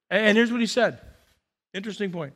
And 0.10 0.36
here's 0.36 0.52
what 0.52 0.60
he 0.60 0.68
said 0.68 1.00
interesting 1.74 2.12
point. 2.12 2.34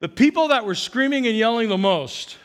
The 0.00 0.08
people 0.08 0.48
that 0.48 0.64
were 0.64 0.74
screaming 0.74 1.26
and 1.26 1.36
yelling 1.36 1.68
the 1.68 1.78
most, 1.78 2.36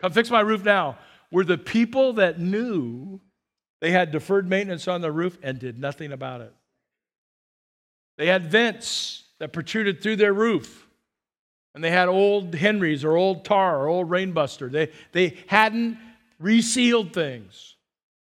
come 0.00 0.12
fix 0.12 0.30
my 0.30 0.40
roof 0.40 0.64
now, 0.64 0.98
were 1.30 1.44
the 1.44 1.58
people 1.58 2.14
that 2.14 2.40
knew 2.40 3.20
they 3.82 3.90
had 3.90 4.12
deferred 4.12 4.48
maintenance 4.48 4.86
on 4.86 5.00
the 5.00 5.10
roof 5.10 5.36
and 5.42 5.58
did 5.58 5.76
nothing 5.76 6.12
about 6.12 6.40
it. 6.40 6.54
They 8.16 8.28
had 8.28 8.46
vents 8.46 9.24
that 9.40 9.52
protruded 9.52 10.00
through 10.00 10.16
their 10.16 10.32
roof. 10.32 10.86
And 11.74 11.82
they 11.82 11.90
had 11.90 12.06
old 12.06 12.54
Henrys 12.54 13.04
or 13.04 13.16
old 13.16 13.44
tar 13.44 13.80
or 13.80 13.88
old 13.88 14.08
rainbuster. 14.08 14.70
They, 14.70 14.92
they 15.10 15.36
hadn't 15.48 15.98
resealed 16.38 17.12
things. 17.12 17.74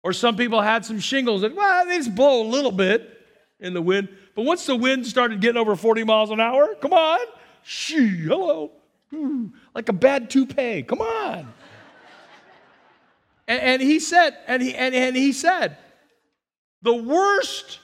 Or 0.04 0.14
some 0.14 0.38
people 0.38 0.62
had 0.62 0.86
some 0.86 1.00
shingles 1.00 1.42
that, 1.42 1.56
well, 1.56 1.88
they 1.88 1.98
just 1.98 2.14
blow 2.14 2.44
a 2.44 2.48
little 2.48 2.72
bit 2.72 3.20
in 3.60 3.74
the 3.74 3.82
wind. 3.82 4.10
But 4.36 4.46
once 4.46 4.64
the 4.68 4.76
wind 4.76 5.08
started 5.08 5.42
getting 5.42 5.58
over 5.58 5.76
40 5.76 6.04
miles 6.04 6.30
an 6.30 6.40
hour, 6.40 6.76
come 6.76 6.94
on, 6.94 7.20
shee, 7.64 8.26
hello, 8.26 8.74
like 9.74 9.90
a 9.90 9.94
bad 9.94 10.30
toupee, 10.30 10.84
come 10.84 11.02
on. 11.02 11.52
And, 13.48 13.62
and 13.62 13.82
he 13.82 14.00
said, 14.00 14.38
and 14.48 14.62
he, 14.62 14.76
and, 14.76 14.94
and 14.94 15.16
he 15.16 15.32
said, 15.32 15.78
the 16.82 16.94
worst 16.94 17.80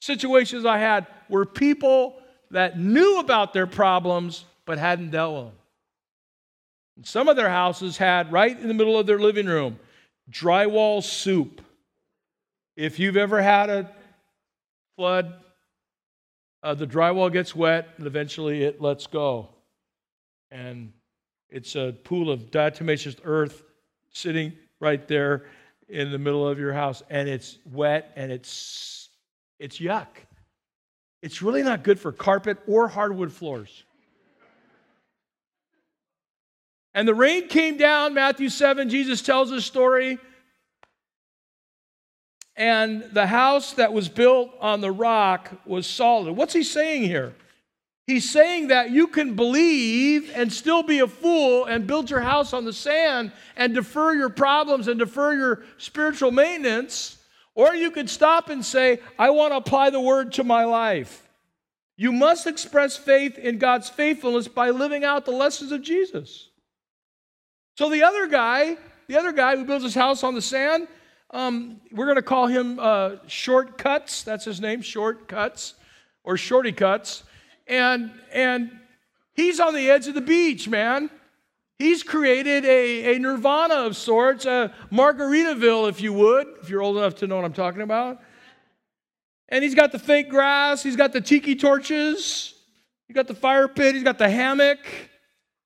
situations 0.00 0.64
I 0.64 0.78
had 0.78 1.06
were 1.28 1.46
people 1.46 2.16
that 2.50 2.78
knew 2.78 3.20
about 3.20 3.52
their 3.52 3.66
problems 3.66 4.44
but 4.64 4.78
hadn't 4.78 5.10
dealt 5.10 5.34
with 5.34 5.44
them. 5.46 5.60
And 6.96 7.06
some 7.06 7.28
of 7.28 7.36
their 7.36 7.50
houses 7.50 7.96
had, 7.96 8.32
right 8.32 8.58
in 8.58 8.68
the 8.68 8.74
middle 8.74 8.98
of 8.98 9.06
their 9.06 9.18
living 9.18 9.46
room, 9.46 9.78
drywall 10.30 11.02
soup. 11.02 11.60
If 12.76 12.98
you've 12.98 13.16
ever 13.16 13.42
had 13.42 13.70
a 13.70 13.90
flood, 14.96 15.34
uh, 16.62 16.74
the 16.74 16.86
drywall 16.86 17.32
gets 17.32 17.54
wet 17.54 17.88
and 17.98 18.06
eventually 18.06 18.62
it 18.62 18.80
lets 18.80 19.06
go. 19.06 19.50
And 20.50 20.92
it's 21.50 21.76
a 21.76 21.94
pool 22.04 22.30
of 22.30 22.50
diatomaceous 22.50 23.16
earth 23.24 23.62
sitting 24.10 24.52
right 24.80 25.06
there 25.08 25.44
in 25.88 26.10
the 26.10 26.18
middle 26.18 26.46
of 26.46 26.58
your 26.58 26.72
house 26.72 27.02
and 27.10 27.28
it's 27.28 27.58
wet 27.70 28.12
and 28.16 28.32
it's 28.32 29.08
it's 29.58 29.78
yuck. 29.78 30.08
It's 31.22 31.40
really 31.40 31.62
not 31.62 31.84
good 31.84 31.98
for 31.98 32.12
carpet 32.12 32.58
or 32.66 32.88
hardwood 32.88 33.32
floors. 33.32 33.84
And 36.92 37.08
the 37.08 37.14
rain 37.14 37.48
came 37.48 37.76
down, 37.76 38.14
Matthew 38.14 38.48
7, 38.48 38.88
Jesus 38.88 39.22
tells 39.22 39.50
a 39.50 39.60
story. 39.60 40.18
And 42.56 43.02
the 43.12 43.26
house 43.26 43.72
that 43.72 43.92
was 43.92 44.08
built 44.08 44.50
on 44.60 44.80
the 44.80 44.92
rock 44.92 45.50
was 45.66 45.86
solid. 45.86 46.36
What's 46.36 46.52
he 46.52 46.62
saying 46.62 47.02
here? 47.02 47.34
He's 48.06 48.30
saying 48.30 48.68
that 48.68 48.90
you 48.90 49.06
can 49.06 49.34
believe 49.34 50.30
and 50.34 50.52
still 50.52 50.82
be 50.82 50.98
a 50.98 51.06
fool 51.06 51.64
and 51.64 51.86
build 51.86 52.10
your 52.10 52.20
house 52.20 52.52
on 52.52 52.66
the 52.66 52.72
sand 52.72 53.32
and 53.56 53.74
defer 53.74 54.14
your 54.14 54.28
problems 54.28 54.88
and 54.88 54.98
defer 54.98 55.32
your 55.32 55.62
spiritual 55.78 56.30
maintenance, 56.30 57.16
Or 57.54 57.74
you 57.74 57.90
could 57.90 58.10
stop 58.10 58.50
and 58.50 58.64
say, 58.64 59.00
I 59.18 59.30
want 59.30 59.52
to 59.52 59.56
apply 59.58 59.90
the 59.90 60.00
word 60.00 60.32
to 60.34 60.44
my 60.44 60.64
life. 60.64 61.28
You 61.96 62.10
must 62.10 62.46
express 62.46 62.96
faith 62.96 63.38
in 63.38 63.58
God's 63.58 63.88
faithfulness 63.88 64.48
by 64.48 64.70
living 64.70 65.04
out 65.04 65.24
the 65.24 65.30
lessons 65.30 65.70
of 65.70 65.80
Jesus. 65.80 66.48
So 67.78 67.88
the 67.88 68.02
other 68.02 68.26
guy, 68.26 68.76
the 69.06 69.16
other 69.16 69.32
guy 69.32 69.56
who 69.56 69.64
builds 69.64 69.84
his 69.84 69.94
house 69.94 70.24
on 70.24 70.34
the 70.34 70.42
sand, 70.42 70.88
um, 71.30 71.80
we're 71.92 72.06
going 72.06 72.16
to 72.16 72.22
call 72.22 72.48
him 72.48 72.78
uh, 72.80 73.16
Shortcuts. 73.28 74.24
That's 74.24 74.44
his 74.44 74.60
name, 74.60 74.82
Shortcuts, 74.82 75.74
or 76.24 76.36
Shorty 76.36 76.72
Cuts. 76.72 77.22
And, 77.66 78.10
and 78.32 78.70
he's 79.34 79.60
on 79.60 79.74
the 79.74 79.90
edge 79.90 80.06
of 80.06 80.14
the 80.14 80.20
beach, 80.20 80.68
man. 80.68 81.10
He's 81.78 82.02
created 82.02 82.64
a, 82.64 83.16
a 83.16 83.18
nirvana 83.18 83.74
of 83.74 83.96
sorts, 83.96 84.46
a 84.46 84.72
Margaritaville, 84.92 85.88
if 85.88 86.00
you 86.00 86.12
would, 86.12 86.46
if 86.62 86.70
you're 86.70 86.82
old 86.82 86.96
enough 86.96 87.16
to 87.16 87.26
know 87.26 87.36
what 87.36 87.44
I'm 87.44 87.52
talking 87.52 87.82
about. 87.82 88.20
And 89.48 89.62
he's 89.62 89.74
got 89.74 89.92
the 89.92 89.98
fake 89.98 90.30
grass, 90.30 90.82
he's 90.82 90.96
got 90.96 91.12
the 91.12 91.20
tiki 91.20 91.56
torches, 91.56 92.54
he's 93.06 93.14
got 93.14 93.26
the 93.26 93.34
fire 93.34 93.68
pit, 93.68 93.94
he's 93.94 94.04
got 94.04 94.18
the 94.18 94.28
hammock, 94.28 94.78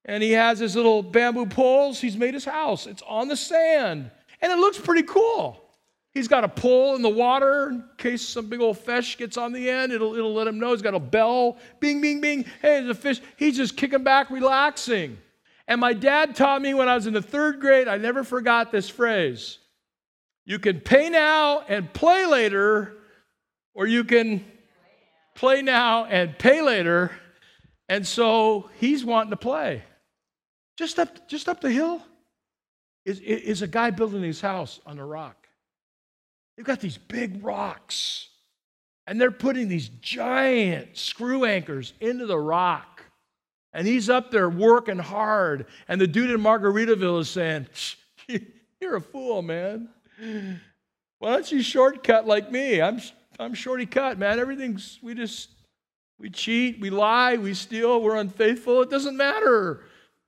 and 0.05 0.23
he 0.23 0.33
has 0.33 0.59
his 0.59 0.75
little 0.75 1.03
bamboo 1.03 1.47
poles. 1.47 2.01
He's 2.01 2.17
made 2.17 2.35
his 2.35 2.45
house. 2.45 2.87
It's 2.87 3.03
on 3.07 3.29
the 3.29 3.37
sand, 3.37 4.11
and 4.41 4.53
it 4.53 4.59
looks 4.59 4.79
pretty 4.79 5.03
cool. 5.03 5.68
He's 6.15 6.29
got 6.29 6.43
a 6.43 6.49
pole 6.49 6.97
in 6.97 7.03
the 7.03 7.09
water 7.09 7.69
in 7.71 7.85
case 7.97 8.27
some 8.27 8.49
big 8.49 8.61
old 8.61 8.79
fish 8.79 9.19
gets 9.19 9.37
on 9.37 9.53
the 9.53 9.69
end. 9.69 9.93
It'll, 9.93 10.15
it'll 10.15 10.35
let 10.35 10.47
him 10.47 10.59
know. 10.59 10.73
He's 10.73 10.83
got 10.83 10.95
a 10.95 11.01
bell. 11.01 11.59
Bing, 11.81 12.01
bing, 12.01 12.21
bing. 12.21 12.45
Hey, 12.63 12.81
there's 12.81 12.91
a 12.91 12.95
fish. 12.95 13.21
He's 13.37 13.57
just 13.57 13.77
kicking 13.77 14.05
back, 14.05 14.31
relaxing. 14.31 15.19
And 15.69 15.81
my 15.81 15.93
dad 15.93 16.35
taught 16.35 16.63
me 16.63 16.73
when 16.73 16.89
I 16.89 16.95
was 16.95 17.07
in 17.07 17.13
the 17.13 17.23
third 17.23 17.61
grade, 17.61 17.89
I 17.89 17.99
never 17.99 18.25
forgot 18.25 18.73
this 18.73 18.89
phrase. 18.89 19.59
You 20.47 20.59
can 20.59 20.81
pay 20.81 21.11
now 21.11 21.61
and 21.69 21.93
play 21.93 22.25
later, 22.25 22.97
or 23.75 23.87
you 23.87 24.03
can 24.03 24.45
play 25.35 25.61
now 25.61 26.07
and 26.07 26.37
pay 26.39 26.63
later. 26.63 27.13
And 27.89 28.07
so 28.07 28.71
he's 28.81 29.05
wanting 29.05 29.31
to 29.31 29.37
play. 29.37 29.83
Just 30.79 30.99
up, 30.99 31.29
just 31.29 31.49
up 31.51 31.61
the 31.61 31.71
hill 31.71 32.03
is, 33.05 33.21
is 33.21 33.63
a 33.63 33.69
guy 33.69 33.91
building 33.91 34.23
his 34.23 34.41
house 34.41 34.81
on 34.87 34.99
a 34.99 35.07
rock. 35.07 35.38
They've 36.59 36.67
got 36.67 36.81
these 36.81 36.99
big 36.99 37.45
rocks, 37.45 38.31
and 39.07 39.21
they're 39.21 39.31
putting 39.31 39.69
these 39.69 39.91
giant 40.01 40.97
screw 40.97 41.45
anchors 41.45 41.93
into 42.01 42.27
the 42.27 42.37
rock. 42.37 43.05
And 43.73 43.87
he's 43.87 44.11
up 44.11 44.33
there 44.33 44.51
working 44.51 44.99
hard. 44.99 45.67
And 45.87 46.01
the 46.01 46.09
dude 46.09 46.31
in 46.31 46.41
Margaritaville 46.41 47.21
is 47.21 47.31
saying, 47.31 47.69
You're 48.81 48.97
a 48.97 49.01
fool, 49.01 49.41
man. 49.41 49.89
Why 51.21 51.35
don't 51.35 51.53
you 51.53 51.63
shortcut 51.63 52.27
like 52.27 52.51
me? 52.51 52.83
I'm, 52.83 53.01
I'm 53.39 53.55
shorty 53.55 53.87
cut, 53.87 54.19
man. 54.19 54.41
Everything's, 54.41 54.99
we 55.01 55.15
just, 55.15 55.51
we 56.19 56.29
cheat, 56.29 56.81
we 56.81 56.91
lie, 56.91 57.37
we 57.37 57.55
steal, 57.55 58.03
we're 58.03 58.17
unfaithful. 58.17 58.83
It 58.83 58.91
doesn't 58.91 59.17
matter. 59.17 59.85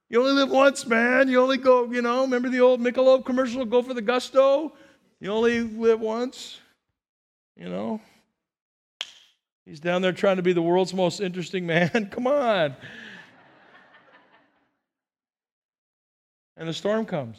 You 0.08 0.20
only 0.20 0.34
live 0.34 0.50
once, 0.50 0.86
man. 0.86 1.28
You 1.28 1.42
only 1.42 1.56
go, 1.56 1.90
you 1.90 2.02
know, 2.02 2.20
remember 2.20 2.50
the 2.50 2.60
old 2.60 2.80
Michelob 2.80 3.24
commercial, 3.24 3.64
go 3.64 3.82
for 3.82 3.94
the 3.94 4.02
gusto? 4.02 4.74
You 5.20 5.30
only 5.32 5.60
live 5.60 6.00
once, 6.00 6.58
you 7.54 7.68
know? 7.68 8.00
He's 9.66 9.78
down 9.78 10.00
there 10.00 10.12
trying 10.12 10.36
to 10.36 10.42
be 10.42 10.54
the 10.54 10.62
world's 10.62 10.94
most 10.94 11.20
interesting 11.20 11.66
man. 11.66 12.08
Come 12.10 12.26
on. 12.26 12.74
and 16.56 16.68
the 16.68 16.72
storm 16.72 17.04
comes. 17.04 17.36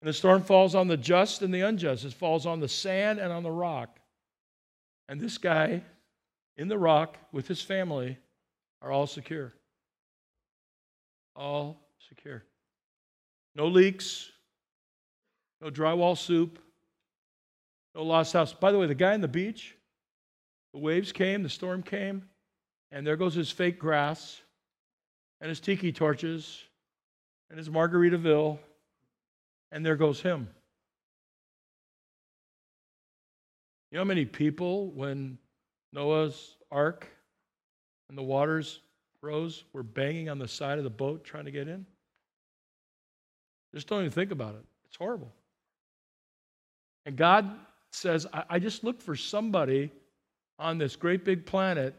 And 0.00 0.08
the 0.08 0.14
storm 0.14 0.42
falls 0.42 0.74
on 0.74 0.88
the 0.88 0.96
just 0.96 1.42
and 1.42 1.52
the 1.52 1.60
unjust. 1.60 2.04
It 2.04 2.14
falls 2.14 2.46
on 2.46 2.60
the 2.60 2.68
sand 2.68 3.18
and 3.18 3.32
on 3.32 3.42
the 3.42 3.50
rock. 3.50 3.98
And 5.08 5.20
this 5.20 5.36
guy 5.36 5.82
in 6.56 6.68
the 6.68 6.78
rock 6.78 7.18
with 7.32 7.46
his 7.46 7.60
family 7.60 8.16
are 8.80 8.90
all 8.90 9.06
secure. 9.06 9.52
All 11.36 11.80
secure. 12.08 12.44
No 13.54 13.66
leaks, 13.66 14.30
no 15.60 15.70
drywall 15.70 16.16
soup, 16.16 16.58
no 17.94 18.02
lost 18.02 18.32
house. 18.32 18.52
By 18.52 18.72
the 18.72 18.78
way, 18.78 18.86
the 18.86 18.94
guy 18.94 19.14
on 19.14 19.20
the 19.20 19.28
beach, 19.28 19.76
the 20.72 20.80
waves 20.80 21.12
came, 21.12 21.42
the 21.42 21.48
storm 21.48 21.82
came, 21.82 22.28
and 22.92 23.06
there 23.06 23.16
goes 23.16 23.34
his 23.34 23.50
fake 23.50 23.78
grass 23.78 24.40
and 25.40 25.48
his 25.48 25.60
tiki 25.60 25.92
torches 25.92 26.62
and 27.50 27.58
his 27.58 27.68
Margaritaville, 27.68 28.58
and 29.72 29.84
there 29.84 29.96
goes 29.96 30.20
him. 30.20 30.48
You 33.90 33.96
know 33.96 34.04
how 34.04 34.08
many 34.08 34.26
people, 34.26 34.90
when 34.90 35.38
Noah's 35.94 36.56
ark 36.70 37.06
and 38.08 38.18
the 38.18 38.22
waters 38.22 38.80
rose, 39.22 39.64
were 39.72 39.82
banging 39.82 40.28
on 40.28 40.38
the 40.38 40.48
side 40.48 40.76
of 40.76 40.84
the 40.84 40.90
boat 40.90 41.24
trying 41.24 41.46
to 41.46 41.50
get 41.50 41.68
in? 41.68 41.86
Just 43.74 43.86
don't 43.86 44.00
even 44.00 44.10
think 44.10 44.30
about 44.30 44.54
it. 44.54 44.64
It's 44.86 44.96
horrible. 44.96 45.32
And 47.08 47.16
God 47.16 47.50
says, 47.90 48.26
I, 48.34 48.44
I 48.50 48.58
just 48.58 48.84
looked 48.84 49.02
for 49.02 49.16
somebody 49.16 49.90
on 50.58 50.76
this 50.76 50.94
great 50.94 51.24
big 51.24 51.46
planet 51.46 51.94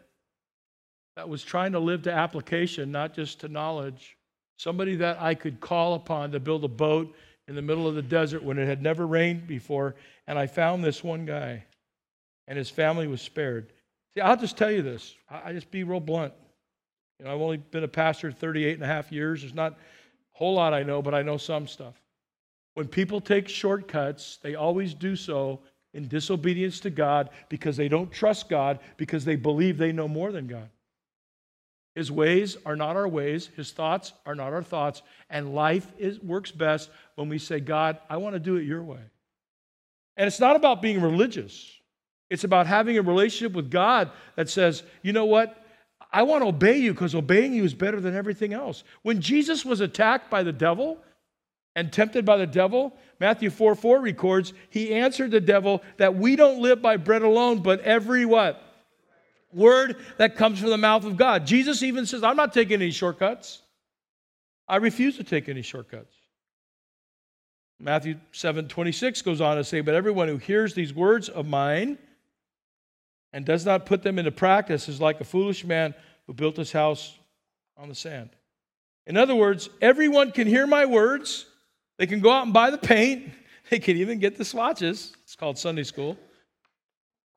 that 1.16 1.28
was 1.28 1.44
trying 1.44 1.72
to 1.72 1.80
live 1.80 2.04
to 2.04 2.14
application, 2.14 2.92
not 2.92 3.16
just 3.16 3.40
to 3.40 3.48
knowledge 3.48 4.18
somebody 4.58 4.96
that 4.98 5.20
I 5.20 5.34
could 5.34 5.60
call 5.60 5.96
upon 5.96 6.32
to 6.34 6.40
build 6.40 6.64
a 6.64 6.68
boat 6.68 7.16
in 7.48 7.56
the 7.56 7.62
middle 7.64 7.88
of 7.88 7.96
the 7.96 8.04
desert 8.04 8.44
when 8.44 8.60
it 8.60 8.68
had 8.68 8.84
never 8.84 9.08
rained 9.08 9.48
before. 9.48 9.96
And 10.28 10.38
I 10.38 10.46
found 10.46 10.84
this 10.84 11.04
one 11.04 11.26
guy, 11.26 11.66
and 12.48 12.56
his 12.56 12.70
family 12.70 13.08
was 13.08 13.20
spared. 13.20 13.74
See, 14.14 14.22
I'll 14.22 14.38
just 14.38 14.58
tell 14.58 14.70
you 14.70 14.84
this. 14.84 15.16
I 15.28 15.54
just 15.54 15.72
be 15.72 15.84
real 15.84 16.00
blunt. 16.00 16.34
You 17.18 17.26
know, 17.26 17.34
I've 17.34 17.42
only 17.42 17.58
been 17.58 17.84
a 17.84 17.88
pastor 17.88 18.32
38 18.32 18.76
and 18.76 18.84
a 18.84 18.86
half 18.86 19.12
years. 19.12 19.42
There's 19.42 19.56
not 19.56 19.72
a 19.72 19.78
whole 20.34 20.54
lot 20.54 20.72
I 20.76 20.84
know, 20.84 21.02
but 21.02 21.16
I 21.16 21.24
know 21.24 21.38
some 21.38 21.66
stuff. 21.66 21.96
When 22.74 22.88
people 22.88 23.20
take 23.20 23.48
shortcuts, 23.48 24.38
they 24.42 24.56
always 24.56 24.94
do 24.94 25.16
so 25.16 25.60
in 25.94 26.08
disobedience 26.08 26.80
to 26.82 26.90
God 26.90 27.30
because 27.50 27.76
they 27.76 27.88
don't 27.88 28.12
trust 28.12 28.50
God, 28.50 28.80
because 28.98 29.26
they 29.26 29.36
believe 29.36 29.78
they 29.78 29.92
know 29.92 30.08
more 30.08 30.32
than 30.32 30.48
God. 30.48 30.70
His 31.96 32.12
ways 32.12 32.56
are 32.66 32.76
not 32.76 32.96
our 32.96 33.08
ways, 33.08 33.50
His 33.56 33.72
thoughts 33.72 34.14
are 34.26 34.36
not 34.36 34.54
our 34.54 34.64
thoughts, 34.64 35.02
and 35.30 35.56
life 35.56 35.92
is, 35.98 36.20
works 36.22 36.52
best 36.52 36.90
when 37.16 37.28
we 37.28 37.40
say, 37.40 37.60
God, 37.60 37.98
I 38.10 38.18
want 38.18 38.36
to 38.36 38.40
do 38.40 38.56
it 38.56 38.64
your 38.64 38.84
way. 38.84 39.02
And 40.16 40.28
it's 40.28 40.40
not 40.40 40.56
about 40.56 40.82
being 40.82 41.02
religious, 41.02 41.76
it's 42.30 42.44
about 42.44 42.68
having 42.68 42.98
a 42.98 43.02
relationship 43.02 43.54
with 43.54 43.72
God 43.72 44.12
that 44.36 44.50
says, 44.50 44.84
you 45.02 45.12
know 45.12 45.26
what? 45.26 45.66
I 46.12 46.24
want 46.24 46.44
to 46.44 46.48
obey 46.48 46.78
you 46.78 46.94
because 46.94 47.14
obeying 47.14 47.54
you 47.54 47.64
is 47.64 47.74
better 47.74 48.00
than 48.00 48.16
everything 48.16 48.54
else. 48.54 48.84
When 49.02 49.22
Jesus 49.22 49.66
was 49.66 49.82
attacked 49.82 50.30
by 50.30 50.44
the 50.44 50.52
devil 50.52 51.00
and 51.80 51.92
tempted 51.92 52.26
by 52.26 52.38
the 52.38 52.48
devil, 52.48 52.94
Matthew 53.20 53.50
4 53.50 53.74
4 53.74 54.02
records, 54.02 54.54
he 54.70 54.94
answered 54.94 55.32
the 55.32 55.42
devil 55.42 55.82
that 55.98 56.16
we 56.16 56.36
don't 56.36 56.62
live 56.62 56.82
by 56.82 56.98
bread 56.98 57.24
alone, 57.24 57.62
but 57.64 57.82
every 57.82 58.26
what? 58.26 58.64
word 59.54 59.98
that 60.18 60.36
comes 60.36 60.60
from 60.60 60.70
the 60.70 60.78
mouth 60.78 61.06
of 61.06 61.18
God. 61.18 61.46
Jesus 61.46 61.84
even 61.84 62.06
says, 62.06 62.24
I'm 62.24 62.36
not 62.36 62.54
taking 62.54 62.76
any 62.76 62.92
shortcuts. 62.92 63.62
I 64.68 64.78
refuse 64.78 65.18
to 65.18 65.24
take 65.24 65.50
any 65.50 65.62
shortcuts. 65.62 66.14
Matthew 67.80 68.20
7 68.32 68.68
26 68.68 69.22
goes 69.22 69.42
on 69.42 69.58
to 69.58 69.64
say, 69.64 69.82
But 69.82 69.96
everyone 69.96 70.28
who 70.28 70.38
hears 70.38 70.74
these 70.74 70.94
words 70.94 71.30
of 71.30 71.48
mine 71.48 71.98
and 73.32 73.46
does 73.46 73.66
not 73.66 73.86
put 73.86 74.04
them 74.04 74.20
into 74.20 74.32
practice 74.32 74.90
is 74.90 75.00
like 75.00 75.22
a 75.22 75.24
foolish 75.24 75.64
man 75.64 75.96
who 76.28 76.34
built 76.34 76.58
his 76.58 76.72
house 76.72 77.18
on 77.78 77.90
the 77.90 77.96
sand. 77.96 78.30
In 79.08 79.18
other 79.18 79.34
words, 79.34 79.70
everyone 79.82 80.32
can 80.32 80.46
hear 80.46 80.68
my 80.68 80.86
words. 80.86 81.46
They 82.00 82.08
can 82.08 82.22
go 82.22 82.32
out 82.32 82.46
and 82.46 82.54
buy 82.54 82.72
the 82.72 82.80
paint. 82.80 83.32
They 83.70 83.78
can 83.78 83.98
even 83.98 84.18
get 84.18 84.36
the 84.36 84.46
swatches. 84.46 85.14
It's 85.24 85.36
called 85.36 85.60
Sunday 85.60 85.84
school. 85.84 86.18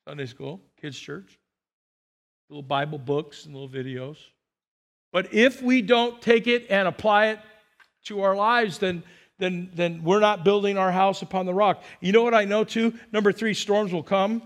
Sunday 0.09 0.25
school, 0.25 0.63
kids' 0.81 0.99
church 0.99 1.39
little 2.53 2.63
Bible 2.63 2.99
books 2.99 3.47
and 3.47 3.55
little 3.55 3.69
videos. 3.69 4.19
But 5.11 5.33
if 5.33 5.63
we 5.63 5.81
don't 5.81 6.21
take 6.21 6.47
it 6.47 6.67
and 6.69 6.87
apply 6.87 7.29
it 7.29 7.39
to 8.05 8.21
our 8.21 8.37
lives, 8.37 8.77
then, 8.77 9.03
then, 9.39 9.71
then 9.73 10.03
we're 10.03 10.21
not 10.21 10.45
building 10.45 10.77
our 10.77 10.93
house 10.93 11.23
upon 11.23 11.47
the 11.47 11.55
rock. 11.55 11.83
You 12.01 12.13
know 12.13 12.23
what 12.23 12.35
I 12.35 12.45
know 12.45 12.63
too? 12.63 12.93
Number 13.11 13.33
three, 13.33 13.55
storms 13.55 13.91
will 13.91 14.03
come. 14.03 14.43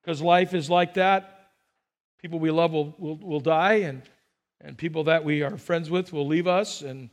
Because 0.00 0.22
life 0.22 0.54
is 0.54 0.70
like 0.70 0.94
that. 0.94 1.48
People 2.22 2.38
we 2.38 2.52
love 2.52 2.70
will, 2.70 2.94
will, 2.96 3.16
will 3.16 3.40
die, 3.40 3.80
and, 3.80 4.02
and 4.60 4.78
people 4.78 5.04
that 5.04 5.24
we 5.24 5.42
are 5.42 5.58
friends 5.58 5.90
with 5.90 6.12
will 6.12 6.28
leave 6.28 6.46
us. 6.46 6.80
And, 6.82 7.10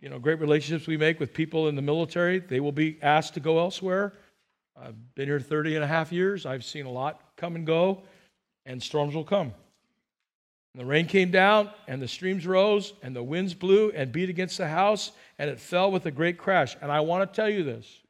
you 0.00 0.08
know, 0.08 0.18
great 0.18 0.40
relationships 0.40 0.86
we 0.86 0.96
make 0.96 1.20
with 1.20 1.32
people 1.32 1.68
in 1.68 1.76
the 1.76 1.82
military, 1.82 2.38
they 2.38 2.60
will 2.60 2.72
be 2.72 2.98
asked 3.02 3.34
to 3.34 3.40
go 3.40 3.58
elsewhere. 3.58 4.12
I've 4.76 5.14
been 5.14 5.28
here 5.28 5.40
30 5.40 5.76
and 5.76 5.84
a 5.84 5.86
half 5.86 6.12
years. 6.12 6.46
I've 6.46 6.64
seen 6.64 6.86
a 6.86 6.90
lot 6.90 7.20
come 7.36 7.56
and 7.56 7.66
go, 7.66 8.02
and 8.66 8.82
storms 8.82 9.14
will 9.14 9.24
come. 9.24 9.52
And 10.74 10.80
the 10.80 10.84
rain 10.84 11.06
came 11.06 11.30
down, 11.30 11.70
and 11.86 12.02
the 12.02 12.08
streams 12.08 12.46
rose, 12.46 12.94
and 13.02 13.14
the 13.14 13.22
winds 13.22 13.54
blew 13.54 13.92
and 13.92 14.10
beat 14.10 14.28
against 14.28 14.58
the 14.58 14.66
house, 14.66 15.12
and 15.38 15.48
it 15.48 15.60
fell 15.60 15.92
with 15.92 16.06
a 16.06 16.10
great 16.10 16.36
crash. 16.36 16.76
And 16.82 16.90
I 16.90 17.00
want 17.00 17.30
to 17.30 17.36
tell 17.36 17.48
you 17.48 17.62
this 17.62 18.00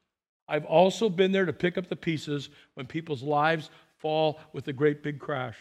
I've 0.48 0.64
also 0.64 1.08
been 1.08 1.32
there 1.32 1.44
to 1.44 1.52
pick 1.52 1.78
up 1.78 1.88
the 1.88 1.96
pieces 1.96 2.48
when 2.74 2.86
people's 2.86 3.22
lives 3.22 3.70
fall 3.98 4.40
with 4.52 4.68
a 4.68 4.72
great 4.72 5.02
big 5.02 5.18
crash. 5.18 5.56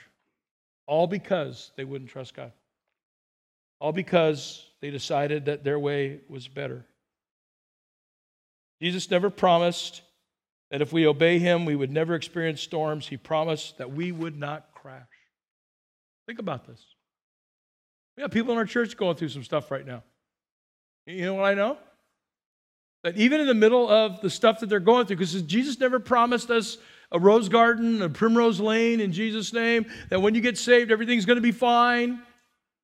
All 0.88 1.08
because 1.08 1.72
they 1.76 1.84
wouldn't 1.86 2.10
trust 2.10 2.34
God. 2.34 2.52
All 3.80 3.92
because 3.92 4.66
they 4.84 4.92
decided 4.92 5.46
that 5.46 5.64
their 5.64 5.80
way 5.80 6.20
was 6.28 6.50
better. 6.50 6.86
Jesus 8.82 9.10
never 9.10 9.30
promised 9.30 10.02
that 10.72 10.82
if 10.82 10.92
we 10.92 11.08
obey 11.08 11.40
him, 11.40 11.64
we 11.64 11.74
would 11.74 11.90
never 11.90 12.16
experience 12.16 12.60
storms. 12.60 13.08
He 13.08 13.16
promised 13.16 13.78
that 13.78 13.94
we 13.94 14.12
would 14.12 14.38
not 14.38 14.68
crash. 14.76 15.08
Think 16.28 16.40
about 16.40 16.68
this. 16.68 16.86
We 18.18 18.24
have 18.24 18.32
people 18.32 18.52
in 18.52 18.58
our 18.58 18.66
church 18.66 18.98
going 18.98 19.16
through 19.16 19.30
some 19.30 19.46
stuff 19.46 19.72
right 19.72 19.88
now. 19.88 20.04
You 21.06 21.28
know 21.28 21.36
what 21.36 21.46
I 21.46 21.54
know? 21.54 21.78
That 23.06 23.16
even 23.16 23.40
in 23.40 23.48
the 23.48 23.54
middle 23.54 23.90
of 23.90 24.20
the 24.20 24.30
stuff 24.30 24.60
that 24.60 24.68
they're 24.68 24.82
going 24.82 25.06
through, 25.06 25.16
because 25.16 25.42
Jesus 25.44 25.80
never 25.80 25.98
promised 25.98 26.52
us 26.52 26.78
a 27.10 27.18
rose 27.18 27.48
garden, 27.48 28.02
a 28.02 28.10
primrose 28.10 28.60
lane 28.60 29.00
in 29.00 29.14
Jesus' 29.14 29.54
name, 29.54 29.86
that 30.10 30.22
when 30.22 30.36
you 30.36 30.42
get 30.42 30.58
saved, 30.58 30.92
everything's 30.92 31.26
going 31.26 31.38
to 31.38 31.42
be 31.42 31.54
fine. 31.54 32.22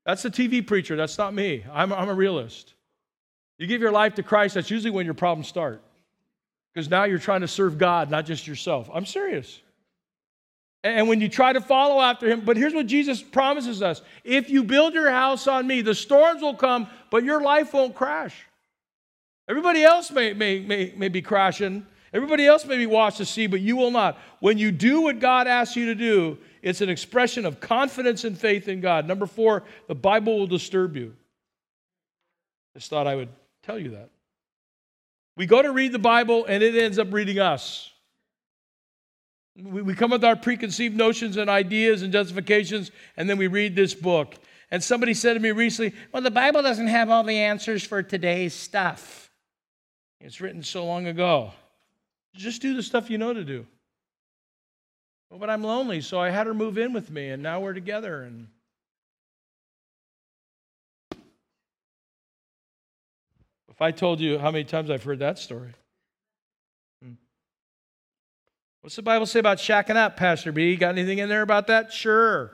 That's 0.09 0.23
the 0.23 0.31
TV 0.31 0.65
preacher. 0.65 0.95
That's 0.95 1.19
not 1.19 1.35
me. 1.35 1.63
I'm, 1.71 1.93
I'm 1.93 2.09
a 2.09 2.13
realist. 2.15 2.73
You 3.59 3.67
give 3.67 3.79
your 3.79 3.91
life 3.91 4.15
to 4.15 4.23
Christ, 4.23 4.55
that's 4.55 4.71
usually 4.71 4.89
when 4.89 5.05
your 5.05 5.13
problems 5.13 5.47
start. 5.47 5.83
Because 6.73 6.89
now 6.89 7.03
you're 7.03 7.19
trying 7.19 7.41
to 7.41 7.47
serve 7.47 7.77
God, 7.77 8.09
not 8.09 8.25
just 8.25 8.47
yourself. 8.47 8.89
I'm 8.91 9.05
serious. 9.05 9.59
And 10.83 11.07
when 11.07 11.21
you 11.21 11.29
try 11.29 11.53
to 11.53 11.61
follow 11.61 12.01
after 12.01 12.27
him, 12.27 12.41
but 12.41 12.57
here's 12.57 12.73
what 12.73 12.87
Jesus 12.87 13.21
promises 13.21 13.83
us 13.83 14.01
if 14.23 14.49
you 14.49 14.63
build 14.63 14.95
your 14.95 15.11
house 15.11 15.45
on 15.45 15.67
me, 15.67 15.81
the 15.81 15.93
storms 15.93 16.41
will 16.41 16.55
come, 16.55 16.87
but 17.11 17.23
your 17.23 17.43
life 17.43 17.71
won't 17.71 17.93
crash. 17.93 18.35
Everybody 19.47 19.83
else 19.83 20.09
may, 20.09 20.33
may, 20.33 20.59
may, 20.59 20.91
may 20.97 21.09
be 21.09 21.21
crashing. 21.21 21.85
Everybody 22.11 22.47
else 22.47 22.65
may 22.65 22.77
be 22.77 22.87
washed 22.87 23.17
to 23.17 23.25
sea, 23.25 23.45
but 23.45 23.61
you 23.61 23.77
will 23.77 23.91
not. 23.91 24.17
When 24.39 24.57
you 24.57 24.71
do 24.71 25.01
what 25.01 25.19
God 25.19 25.45
asks 25.45 25.75
you 25.75 25.85
to 25.85 25.95
do, 25.95 26.39
it's 26.61 26.81
an 26.81 26.89
expression 26.89 27.45
of 27.45 27.59
confidence 27.59 28.23
and 28.23 28.37
faith 28.37 28.67
in 28.67 28.81
God. 28.81 29.07
Number 29.07 29.25
four, 29.25 29.63
the 29.87 29.95
Bible 29.95 30.37
will 30.37 30.47
disturb 30.47 30.95
you. 30.95 31.15
Just 32.75 32.89
thought 32.89 33.07
I 33.07 33.15
would 33.15 33.29
tell 33.63 33.79
you 33.79 33.91
that. 33.91 34.09
We 35.35 35.45
go 35.45 35.61
to 35.61 35.71
read 35.71 35.91
the 35.91 35.99
Bible 35.99 36.45
and 36.45 36.61
it 36.61 36.75
ends 36.75 36.99
up 36.99 37.13
reading 37.13 37.39
us. 37.39 37.91
We, 39.55 39.81
we 39.81 39.93
come 39.93 40.11
with 40.11 40.23
our 40.23 40.35
preconceived 40.35 40.95
notions 40.95 41.37
and 41.37 41.49
ideas 41.49 42.01
and 42.01 42.13
justifications, 42.13 42.91
and 43.17 43.29
then 43.29 43.37
we 43.37 43.47
read 43.47 43.75
this 43.75 43.93
book. 43.93 44.35
And 44.71 44.83
somebody 44.83 45.13
said 45.13 45.33
to 45.33 45.39
me 45.39 45.51
recently, 45.51 45.93
Well, 46.11 46.21
the 46.21 46.31
Bible 46.31 46.61
doesn't 46.61 46.87
have 46.87 47.09
all 47.09 47.23
the 47.23 47.37
answers 47.37 47.83
for 47.83 48.03
today's 48.03 48.53
stuff. 48.53 49.31
It's 50.21 50.41
written 50.41 50.63
so 50.63 50.85
long 50.85 51.07
ago. 51.07 51.53
Just 52.35 52.61
do 52.61 52.75
the 52.75 52.83
stuff 52.83 53.09
you 53.09 53.17
know 53.17 53.33
to 53.33 53.43
do. 53.43 53.65
Well, 55.29 55.39
but 55.39 55.49
I'm 55.49 55.63
lonely, 55.63 56.01
so 56.01 56.19
I 56.19 56.29
had 56.29 56.47
her 56.47 56.53
move 56.53 56.77
in 56.77 56.91
with 56.91 57.11
me, 57.11 57.29
and 57.29 57.43
now 57.43 57.59
we're 57.59 57.73
together. 57.73 58.23
And 58.23 58.47
if 63.69 63.79
I 63.79 63.91
told 63.91 64.19
you 64.19 64.39
how 64.39 64.49
many 64.49 64.63
times 64.63 64.89
I've 64.89 65.03
heard 65.03 65.19
that 65.19 65.37
story. 65.37 65.73
Hmm. 67.03 67.13
What's 68.81 68.95
the 68.95 69.03
Bible 69.03 69.27
say 69.27 69.39
about 69.39 69.59
shacking 69.59 69.97
up, 69.97 70.17
Pastor 70.17 70.51
B? 70.51 70.75
Got 70.75 70.97
anything 70.97 71.19
in 71.19 71.29
there 71.29 71.43
about 71.43 71.67
that? 71.67 71.93
Sure. 71.93 72.51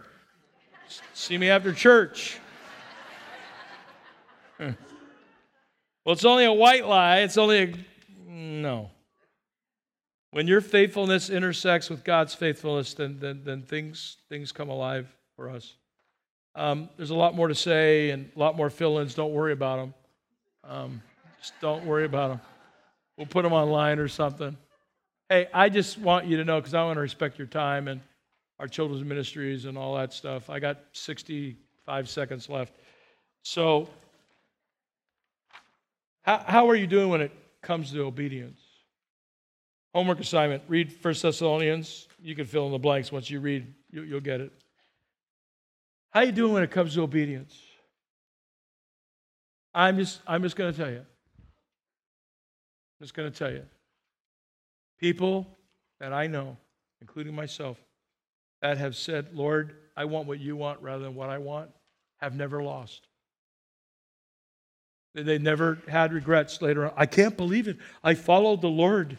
See 1.14 1.38
me 1.38 1.50
after 1.50 1.74
church. 1.74 2.38
Hmm. 4.58 4.72
well, 6.04 6.14
it's 6.14 6.26
only 6.26 6.46
a 6.46 6.54
white 6.54 6.86
lie. 6.86 7.20
It's 7.20 7.38
only 7.38 7.64
a. 7.64 7.74
No. 8.30 8.92
When 10.36 10.48
your 10.48 10.60
faithfulness 10.60 11.30
intersects 11.30 11.90
with 11.90 12.04
God's 12.04 12.34
faithfulness, 12.34 12.94
then, 12.94 13.20
then, 13.22 13.44
then 13.46 13.62
things, 13.62 14.18
things 14.28 14.52
come 14.52 14.68
alive 14.68 15.08
for 15.38 15.50
us. 15.50 15.76
Um, 16.56 16.90
there's 16.98 17.12
a 17.12 17.16
lot 17.16 17.36
more 17.36 17.48
to 17.48 17.56
say 17.56 18.10
and 18.10 18.30
a 18.36 18.38
lot 18.38 18.58
more 18.58 18.70
fill 18.70 18.98
ins. 18.98 19.16
Don't 19.16 19.32
worry 19.32 19.54
about 19.54 19.78
them. 19.78 19.94
Um, 20.66 21.02
just 21.40 21.54
don't 21.62 21.86
worry 21.86 22.04
about 22.04 22.32
them. 22.32 22.42
We'll 23.16 23.28
put 23.28 23.44
them 23.44 23.54
online 23.54 23.98
or 23.98 24.10
something. 24.10 24.58
Hey, 25.30 25.48
I 25.54 25.70
just 25.70 25.98
want 25.98 26.26
you 26.26 26.36
to 26.36 26.44
know 26.44 26.60
because 26.60 26.74
I 26.74 26.84
want 26.84 26.98
to 26.98 27.02
respect 27.02 27.38
your 27.40 27.48
time 27.48 27.88
and 27.88 28.02
our 28.60 28.68
children's 28.68 29.06
ministries 29.06 29.64
and 29.64 29.78
all 29.78 29.96
that 29.96 30.12
stuff. 30.12 30.50
I 30.50 30.60
got 30.60 30.80
65 30.92 32.10
seconds 32.10 32.50
left. 32.50 32.74
So, 33.44 33.88
how, 36.24 36.44
how 36.46 36.70
are 36.70 36.76
you 36.76 36.88
doing 36.88 37.08
when 37.08 37.22
it 37.22 37.32
comes 37.62 37.94
to 37.94 38.02
obedience? 38.02 38.65
Homework 39.96 40.20
assignment 40.20 40.62
read 40.68 40.94
1 41.02 41.14
Thessalonians. 41.22 42.10
You 42.22 42.36
can 42.36 42.46
fill 42.46 42.66
in 42.66 42.74
the 42.74 42.78
blanks 42.78 43.14
once 43.14 43.30
you 43.30 43.40
read, 43.40 43.74
you, 43.90 44.06
will 44.12 44.20
get 44.20 44.42
it. 44.42 44.52
How 46.12 46.20
you 46.20 46.34
doing 46.34 46.52
when 46.52 46.64
it 46.64 46.72
comes 46.72 46.96
to 46.96 47.02
obedience? 47.02 47.58
I'm 49.74 49.98
just, 49.98 50.20
I'm 50.28 50.44
just 50.44 50.58
going 50.58 50.74
to 50.74 50.78
tell 50.78 50.92
you. 50.92 50.98
I'm 50.98 51.06
just 53.04 53.14
going 53.14 53.32
to 53.32 53.40
tell 53.40 53.50
you. 53.50 53.64
People 55.00 55.48
that 56.02 56.12
I 56.12 56.28
know, 56.28 56.58
including 57.00 57.34
myself, 57.34 57.78
that 58.62 58.78
have 58.78 58.98
said, 58.98 59.30
Lord, 59.32 59.78
I 59.96 60.04
want 60.04 60.28
what 60.28 60.42
you 60.42 60.58
want 60.58 60.82
rather 60.82 61.06
than 61.06 61.16
what 61.16 61.30
I 61.30 61.38
want, 61.38 61.70
have 62.18 62.36
never 62.36 62.62
lost. 62.62 63.08
They 65.14 65.38
never 65.38 65.78
had 65.88 66.12
regrets 66.12 66.62
later 66.62 66.88
on. 66.88 66.92
I 66.98 67.06
can't 67.06 67.38
believe 67.38 67.70
it. 67.70 67.78
I 68.04 68.14
followed 68.14 68.60
the 68.60 68.68
Lord. 68.68 69.18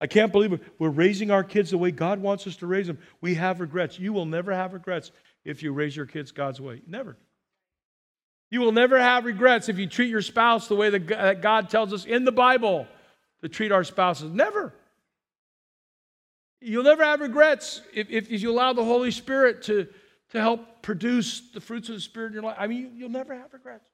I 0.00 0.06
can't 0.06 0.32
believe 0.32 0.52
it. 0.52 0.62
We're 0.78 0.88
raising 0.88 1.30
our 1.30 1.44
kids 1.44 1.70
the 1.70 1.78
way 1.78 1.90
God 1.90 2.20
wants 2.20 2.46
us 2.46 2.56
to 2.56 2.66
raise 2.66 2.86
them. 2.86 2.98
We 3.20 3.34
have 3.34 3.60
regrets. 3.60 3.98
You 3.98 4.12
will 4.12 4.24
never 4.24 4.52
have 4.52 4.72
regrets 4.72 5.10
if 5.44 5.62
you 5.62 5.72
raise 5.72 5.94
your 5.94 6.06
kids 6.06 6.32
God's 6.32 6.60
way. 6.60 6.80
Never. 6.86 7.16
You 8.50 8.60
will 8.60 8.72
never 8.72 8.98
have 8.98 9.26
regrets 9.26 9.68
if 9.68 9.78
you 9.78 9.86
treat 9.86 10.08
your 10.08 10.22
spouse 10.22 10.68
the 10.68 10.74
way 10.74 10.90
that 10.90 11.40
God 11.42 11.68
tells 11.70 11.92
us 11.92 12.04
in 12.04 12.24
the 12.24 12.32
Bible 12.32 12.86
to 13.42 13.48
treat 13.48 13.72
our 13.72 13.84
spouses. 13.84 14.32
Never. 14.32 14.72
You'll 16.60 16.84
never 16.84 17.04
have 17.04 17.20
regrets 17.20 17.80
if, 17.94 18.10
if, 18.10 18.30
you 18.30 18.50
allow 18.50 18.72
the 18.72 18.84
Holy 18.84 19.10
Spirit 19.10 19.62
to, 19.64 19.86
to 20.30 20.40
help 20.40 20.82
produce 20.82 21.40
the 21.52 21.60
fruits 21.60 21.88
of 21.88 21.94
the 21.94 22.00
Spirit 22.00 22.28
in 22.28 22.32
your 22.34 22.42
life. 22.42 22.56
I 22.58 22.66
mean, 22.66 22.92
you'll 22.96 23.08
never 23.08 23.34
have 23.34 23.52
regrets. 23.52 23.89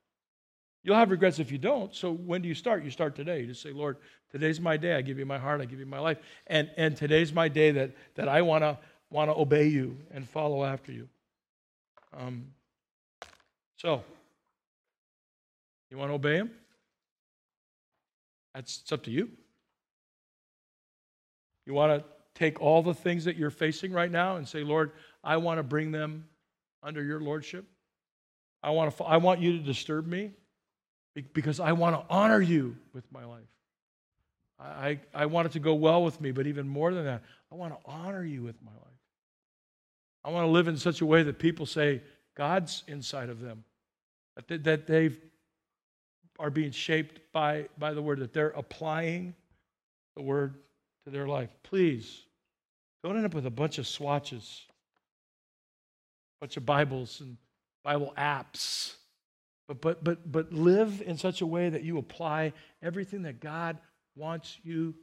You'll 0.86 0.94
have 0.94 1.10
regrets 1.10 1.40
if 1.40 1.50
you 1.50 1.58
don't. 1.58 1.92
So 1.92 2.12
when 2.12 2.42
do 2.42 2.48
you 2.48 2.54
start? 2.54 2.84
You 2.84 2.92
start 2.92 3.16
today. 3.16 3.40
You 3.40 3.48
just 3.48 3.60
say, 3.60 3.72
Lord, 3.72 3.96
today's 4.30 4.60
my 4.60 4.76
day. 4.76 4.94
I 4.94 5.02
give 5.02 5.18
you 5.18 5.26
my 5.26 5.36
heart. 5.36 5.60
I 5.60 5.64
give 5.64 5.80
you 5.80 5.84
my 5.84 5.98
life. 5.98 6.18
And, 6.46 6.70
and 6.76 6.96
today's 6.96 7.32
my 7.32 7.48
day 7.48 7.72
that, 7.72 7.90
that 8.14 8.28
I 8.28 8.42
want 8.42 8.62
to 8.62 8.78
want 9.10 9.28
to 9.28 9.36
obey 9.36 9.66
you 9.66 9.98
and 10.12 10.28
follow 10.28 10.64
after 10.64 10.92
you. 10.92 11.08
Um, 12.16 12.46
so, 13.78 14.04
you 15.90 15.98
want 15.98 16.10
to 16.10 16.14
obey 16.14 16.36
him? 16.36 16.52
That's 18.54 18.82
it's 18.82 18.92
up 18.92 19.02
to 19.04 19.10
you. 19.10 19.28
You 21.66 21.74
want 21.74 22.00
to 22.00 22.08
take 22.36 22.62
all 22.62 22.84
the 22.84 22.94
things 22.94 23.24
that 23.24 23.34
you're 23.34 23.50
facing 23.50 23.92
right 23.92 24.10
now 24.10 24.36
and 24.36 24.46
say, 24.46 24.62
Lord, 24.62 24.92
I 25.24 25.36
want 25.38 25.58
to 25.58 25.64
bring 25.64 25.90
them 25.90 26.26
under 26.80 27.02
your 27.02 27.20
lordship. 27.20 27.64
I 28.62 28.70
want, 28.70 28.96
to, 28.96 29.04
I 29.04 29.16
want 29.16 29.40
you 29.40 29.58
to 29.58 29.64
disturb 29.64 30.06
me 30.06 30.30
because 31.22 31.60
I 31.60 31.72
want 31.72 31.96
to 31.96 32.04
honor 32.12 32.40
you 32.40 32.76
with 32.92 33.04
my 33.10 33.24
life. 33.24 33.40
I, 34.58 35.00
I 35.14 35.26
want 35.26 35.46
it 35.46 35.52
to 35.52 35.60
go 35.60 35.74
well 35.74 36.02
with 36.02 36.20
me, 36.20 36.30
but 36.30 36.46
even 36.46 36.66
more 36.66 36.94
than 36.94 37.04
that, 37.04 37.22
I 37.52 37.54
want 37.54 37.74
to 37.74 37.90
honor 37.90 38.24
you 38.24 38.42
with 38.42 38.56
my 38.62 38.72
life. 38.72 38.82
I 40.24 40.30
want 40.30 40.46
to 40.46 40.50
live 40.50 40.66
in 40.66 40.76
such 40.76 41.02
a 41.02 41.06
way 41.06 41.22
that 41.22 41.38
people 41.38 41.66
say 41.66 42.02
God's 42.34 42.82
inside 42.88 43.28
of 43.28 43.40
them, 43.40 43.64
that 44.34 44.48
they, 44.48 44.56
that 44.58 44.86
they 44.86 45.10
are 46.38 46.50
being 46.50 46.70
shaped 46.70 47.20
by, 47.32 47.68
by 47.78 47.92
the 47.92 48.02
word, 48.02 48.20
that 48.20 48.32
they're 48.32 48.48
applying 48.48 49.34
the 50.16 50.22
word 50.22 50.54
to 51.04 51.10
their 51.10 51.26
life. 51.26 51.50
Please 51.62 52.22
don't 53.04 53.16
end 53.16 53.26
up 53.26 53.34
with 53.34 53.46
a 53.46 53.50
bunch 53.50 53.78
of 53.78 53.86
swatches, 53.86 54.62
a 56.38 56.44
bunch 56.44 56.56
of 56.56 56.66
Bibles 56.66 57.20
and 57.20 57.36
Bible 57.84 58.12
apps 58.18 58.94
but, 59.68 59.80
but, 59.80 60.04
but, 60.04 60.30
but 60.30 60.52
live 60.52 61.02
in 61.04 61.16
such 61.16 61.40
a 61.40 61.46
way 61.46 61.68
that 61.68 61.82
you 61.82 61.98
apply 61.98 62.52
everything 62.82 63.22
that 63.22 63.40
God 63.40 63.78
wants 64.14 64.58
you 64.62 64.94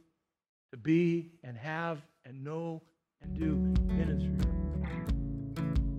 to 0.72 0.78
be 0.78 1.30
and 1.42 1.56
have 1.56 2.04
and 2.24 2.42
know 2.42 2.82
and 3.22 3.34
do 3.34 3.52
in 3.94 4.08
and 4.08 4.20
through. 4.20 4.54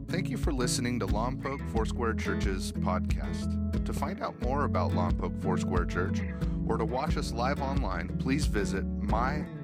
Thank 0.07 0.29
you 0.29 0.37
for 0.37 0.53
listening 0.53 0.99
to 0.99 1.07
Lompoc 1.07 1.71
Foursquare 1.71 2.13
Church's 2.13 2.71
podcast. 2.71 3.83
To 3.85 3.93
find 3.93 4.21
out 4.21 4.41
more 4.41 4.65
about 4.65 4.91
Lompoc 4.91 5.41
Foursquare 5.41 5.85
Church 5.85 6.21
or 6.67 6.77
to 6.77 6.85
watch 6.85 7.17
us 7.17 7.31
live 7.31 7.61
online, 7.61 8.17
please 8.17 8.45
visit 8.45 8.85
mylfc.com. 9.01 9.55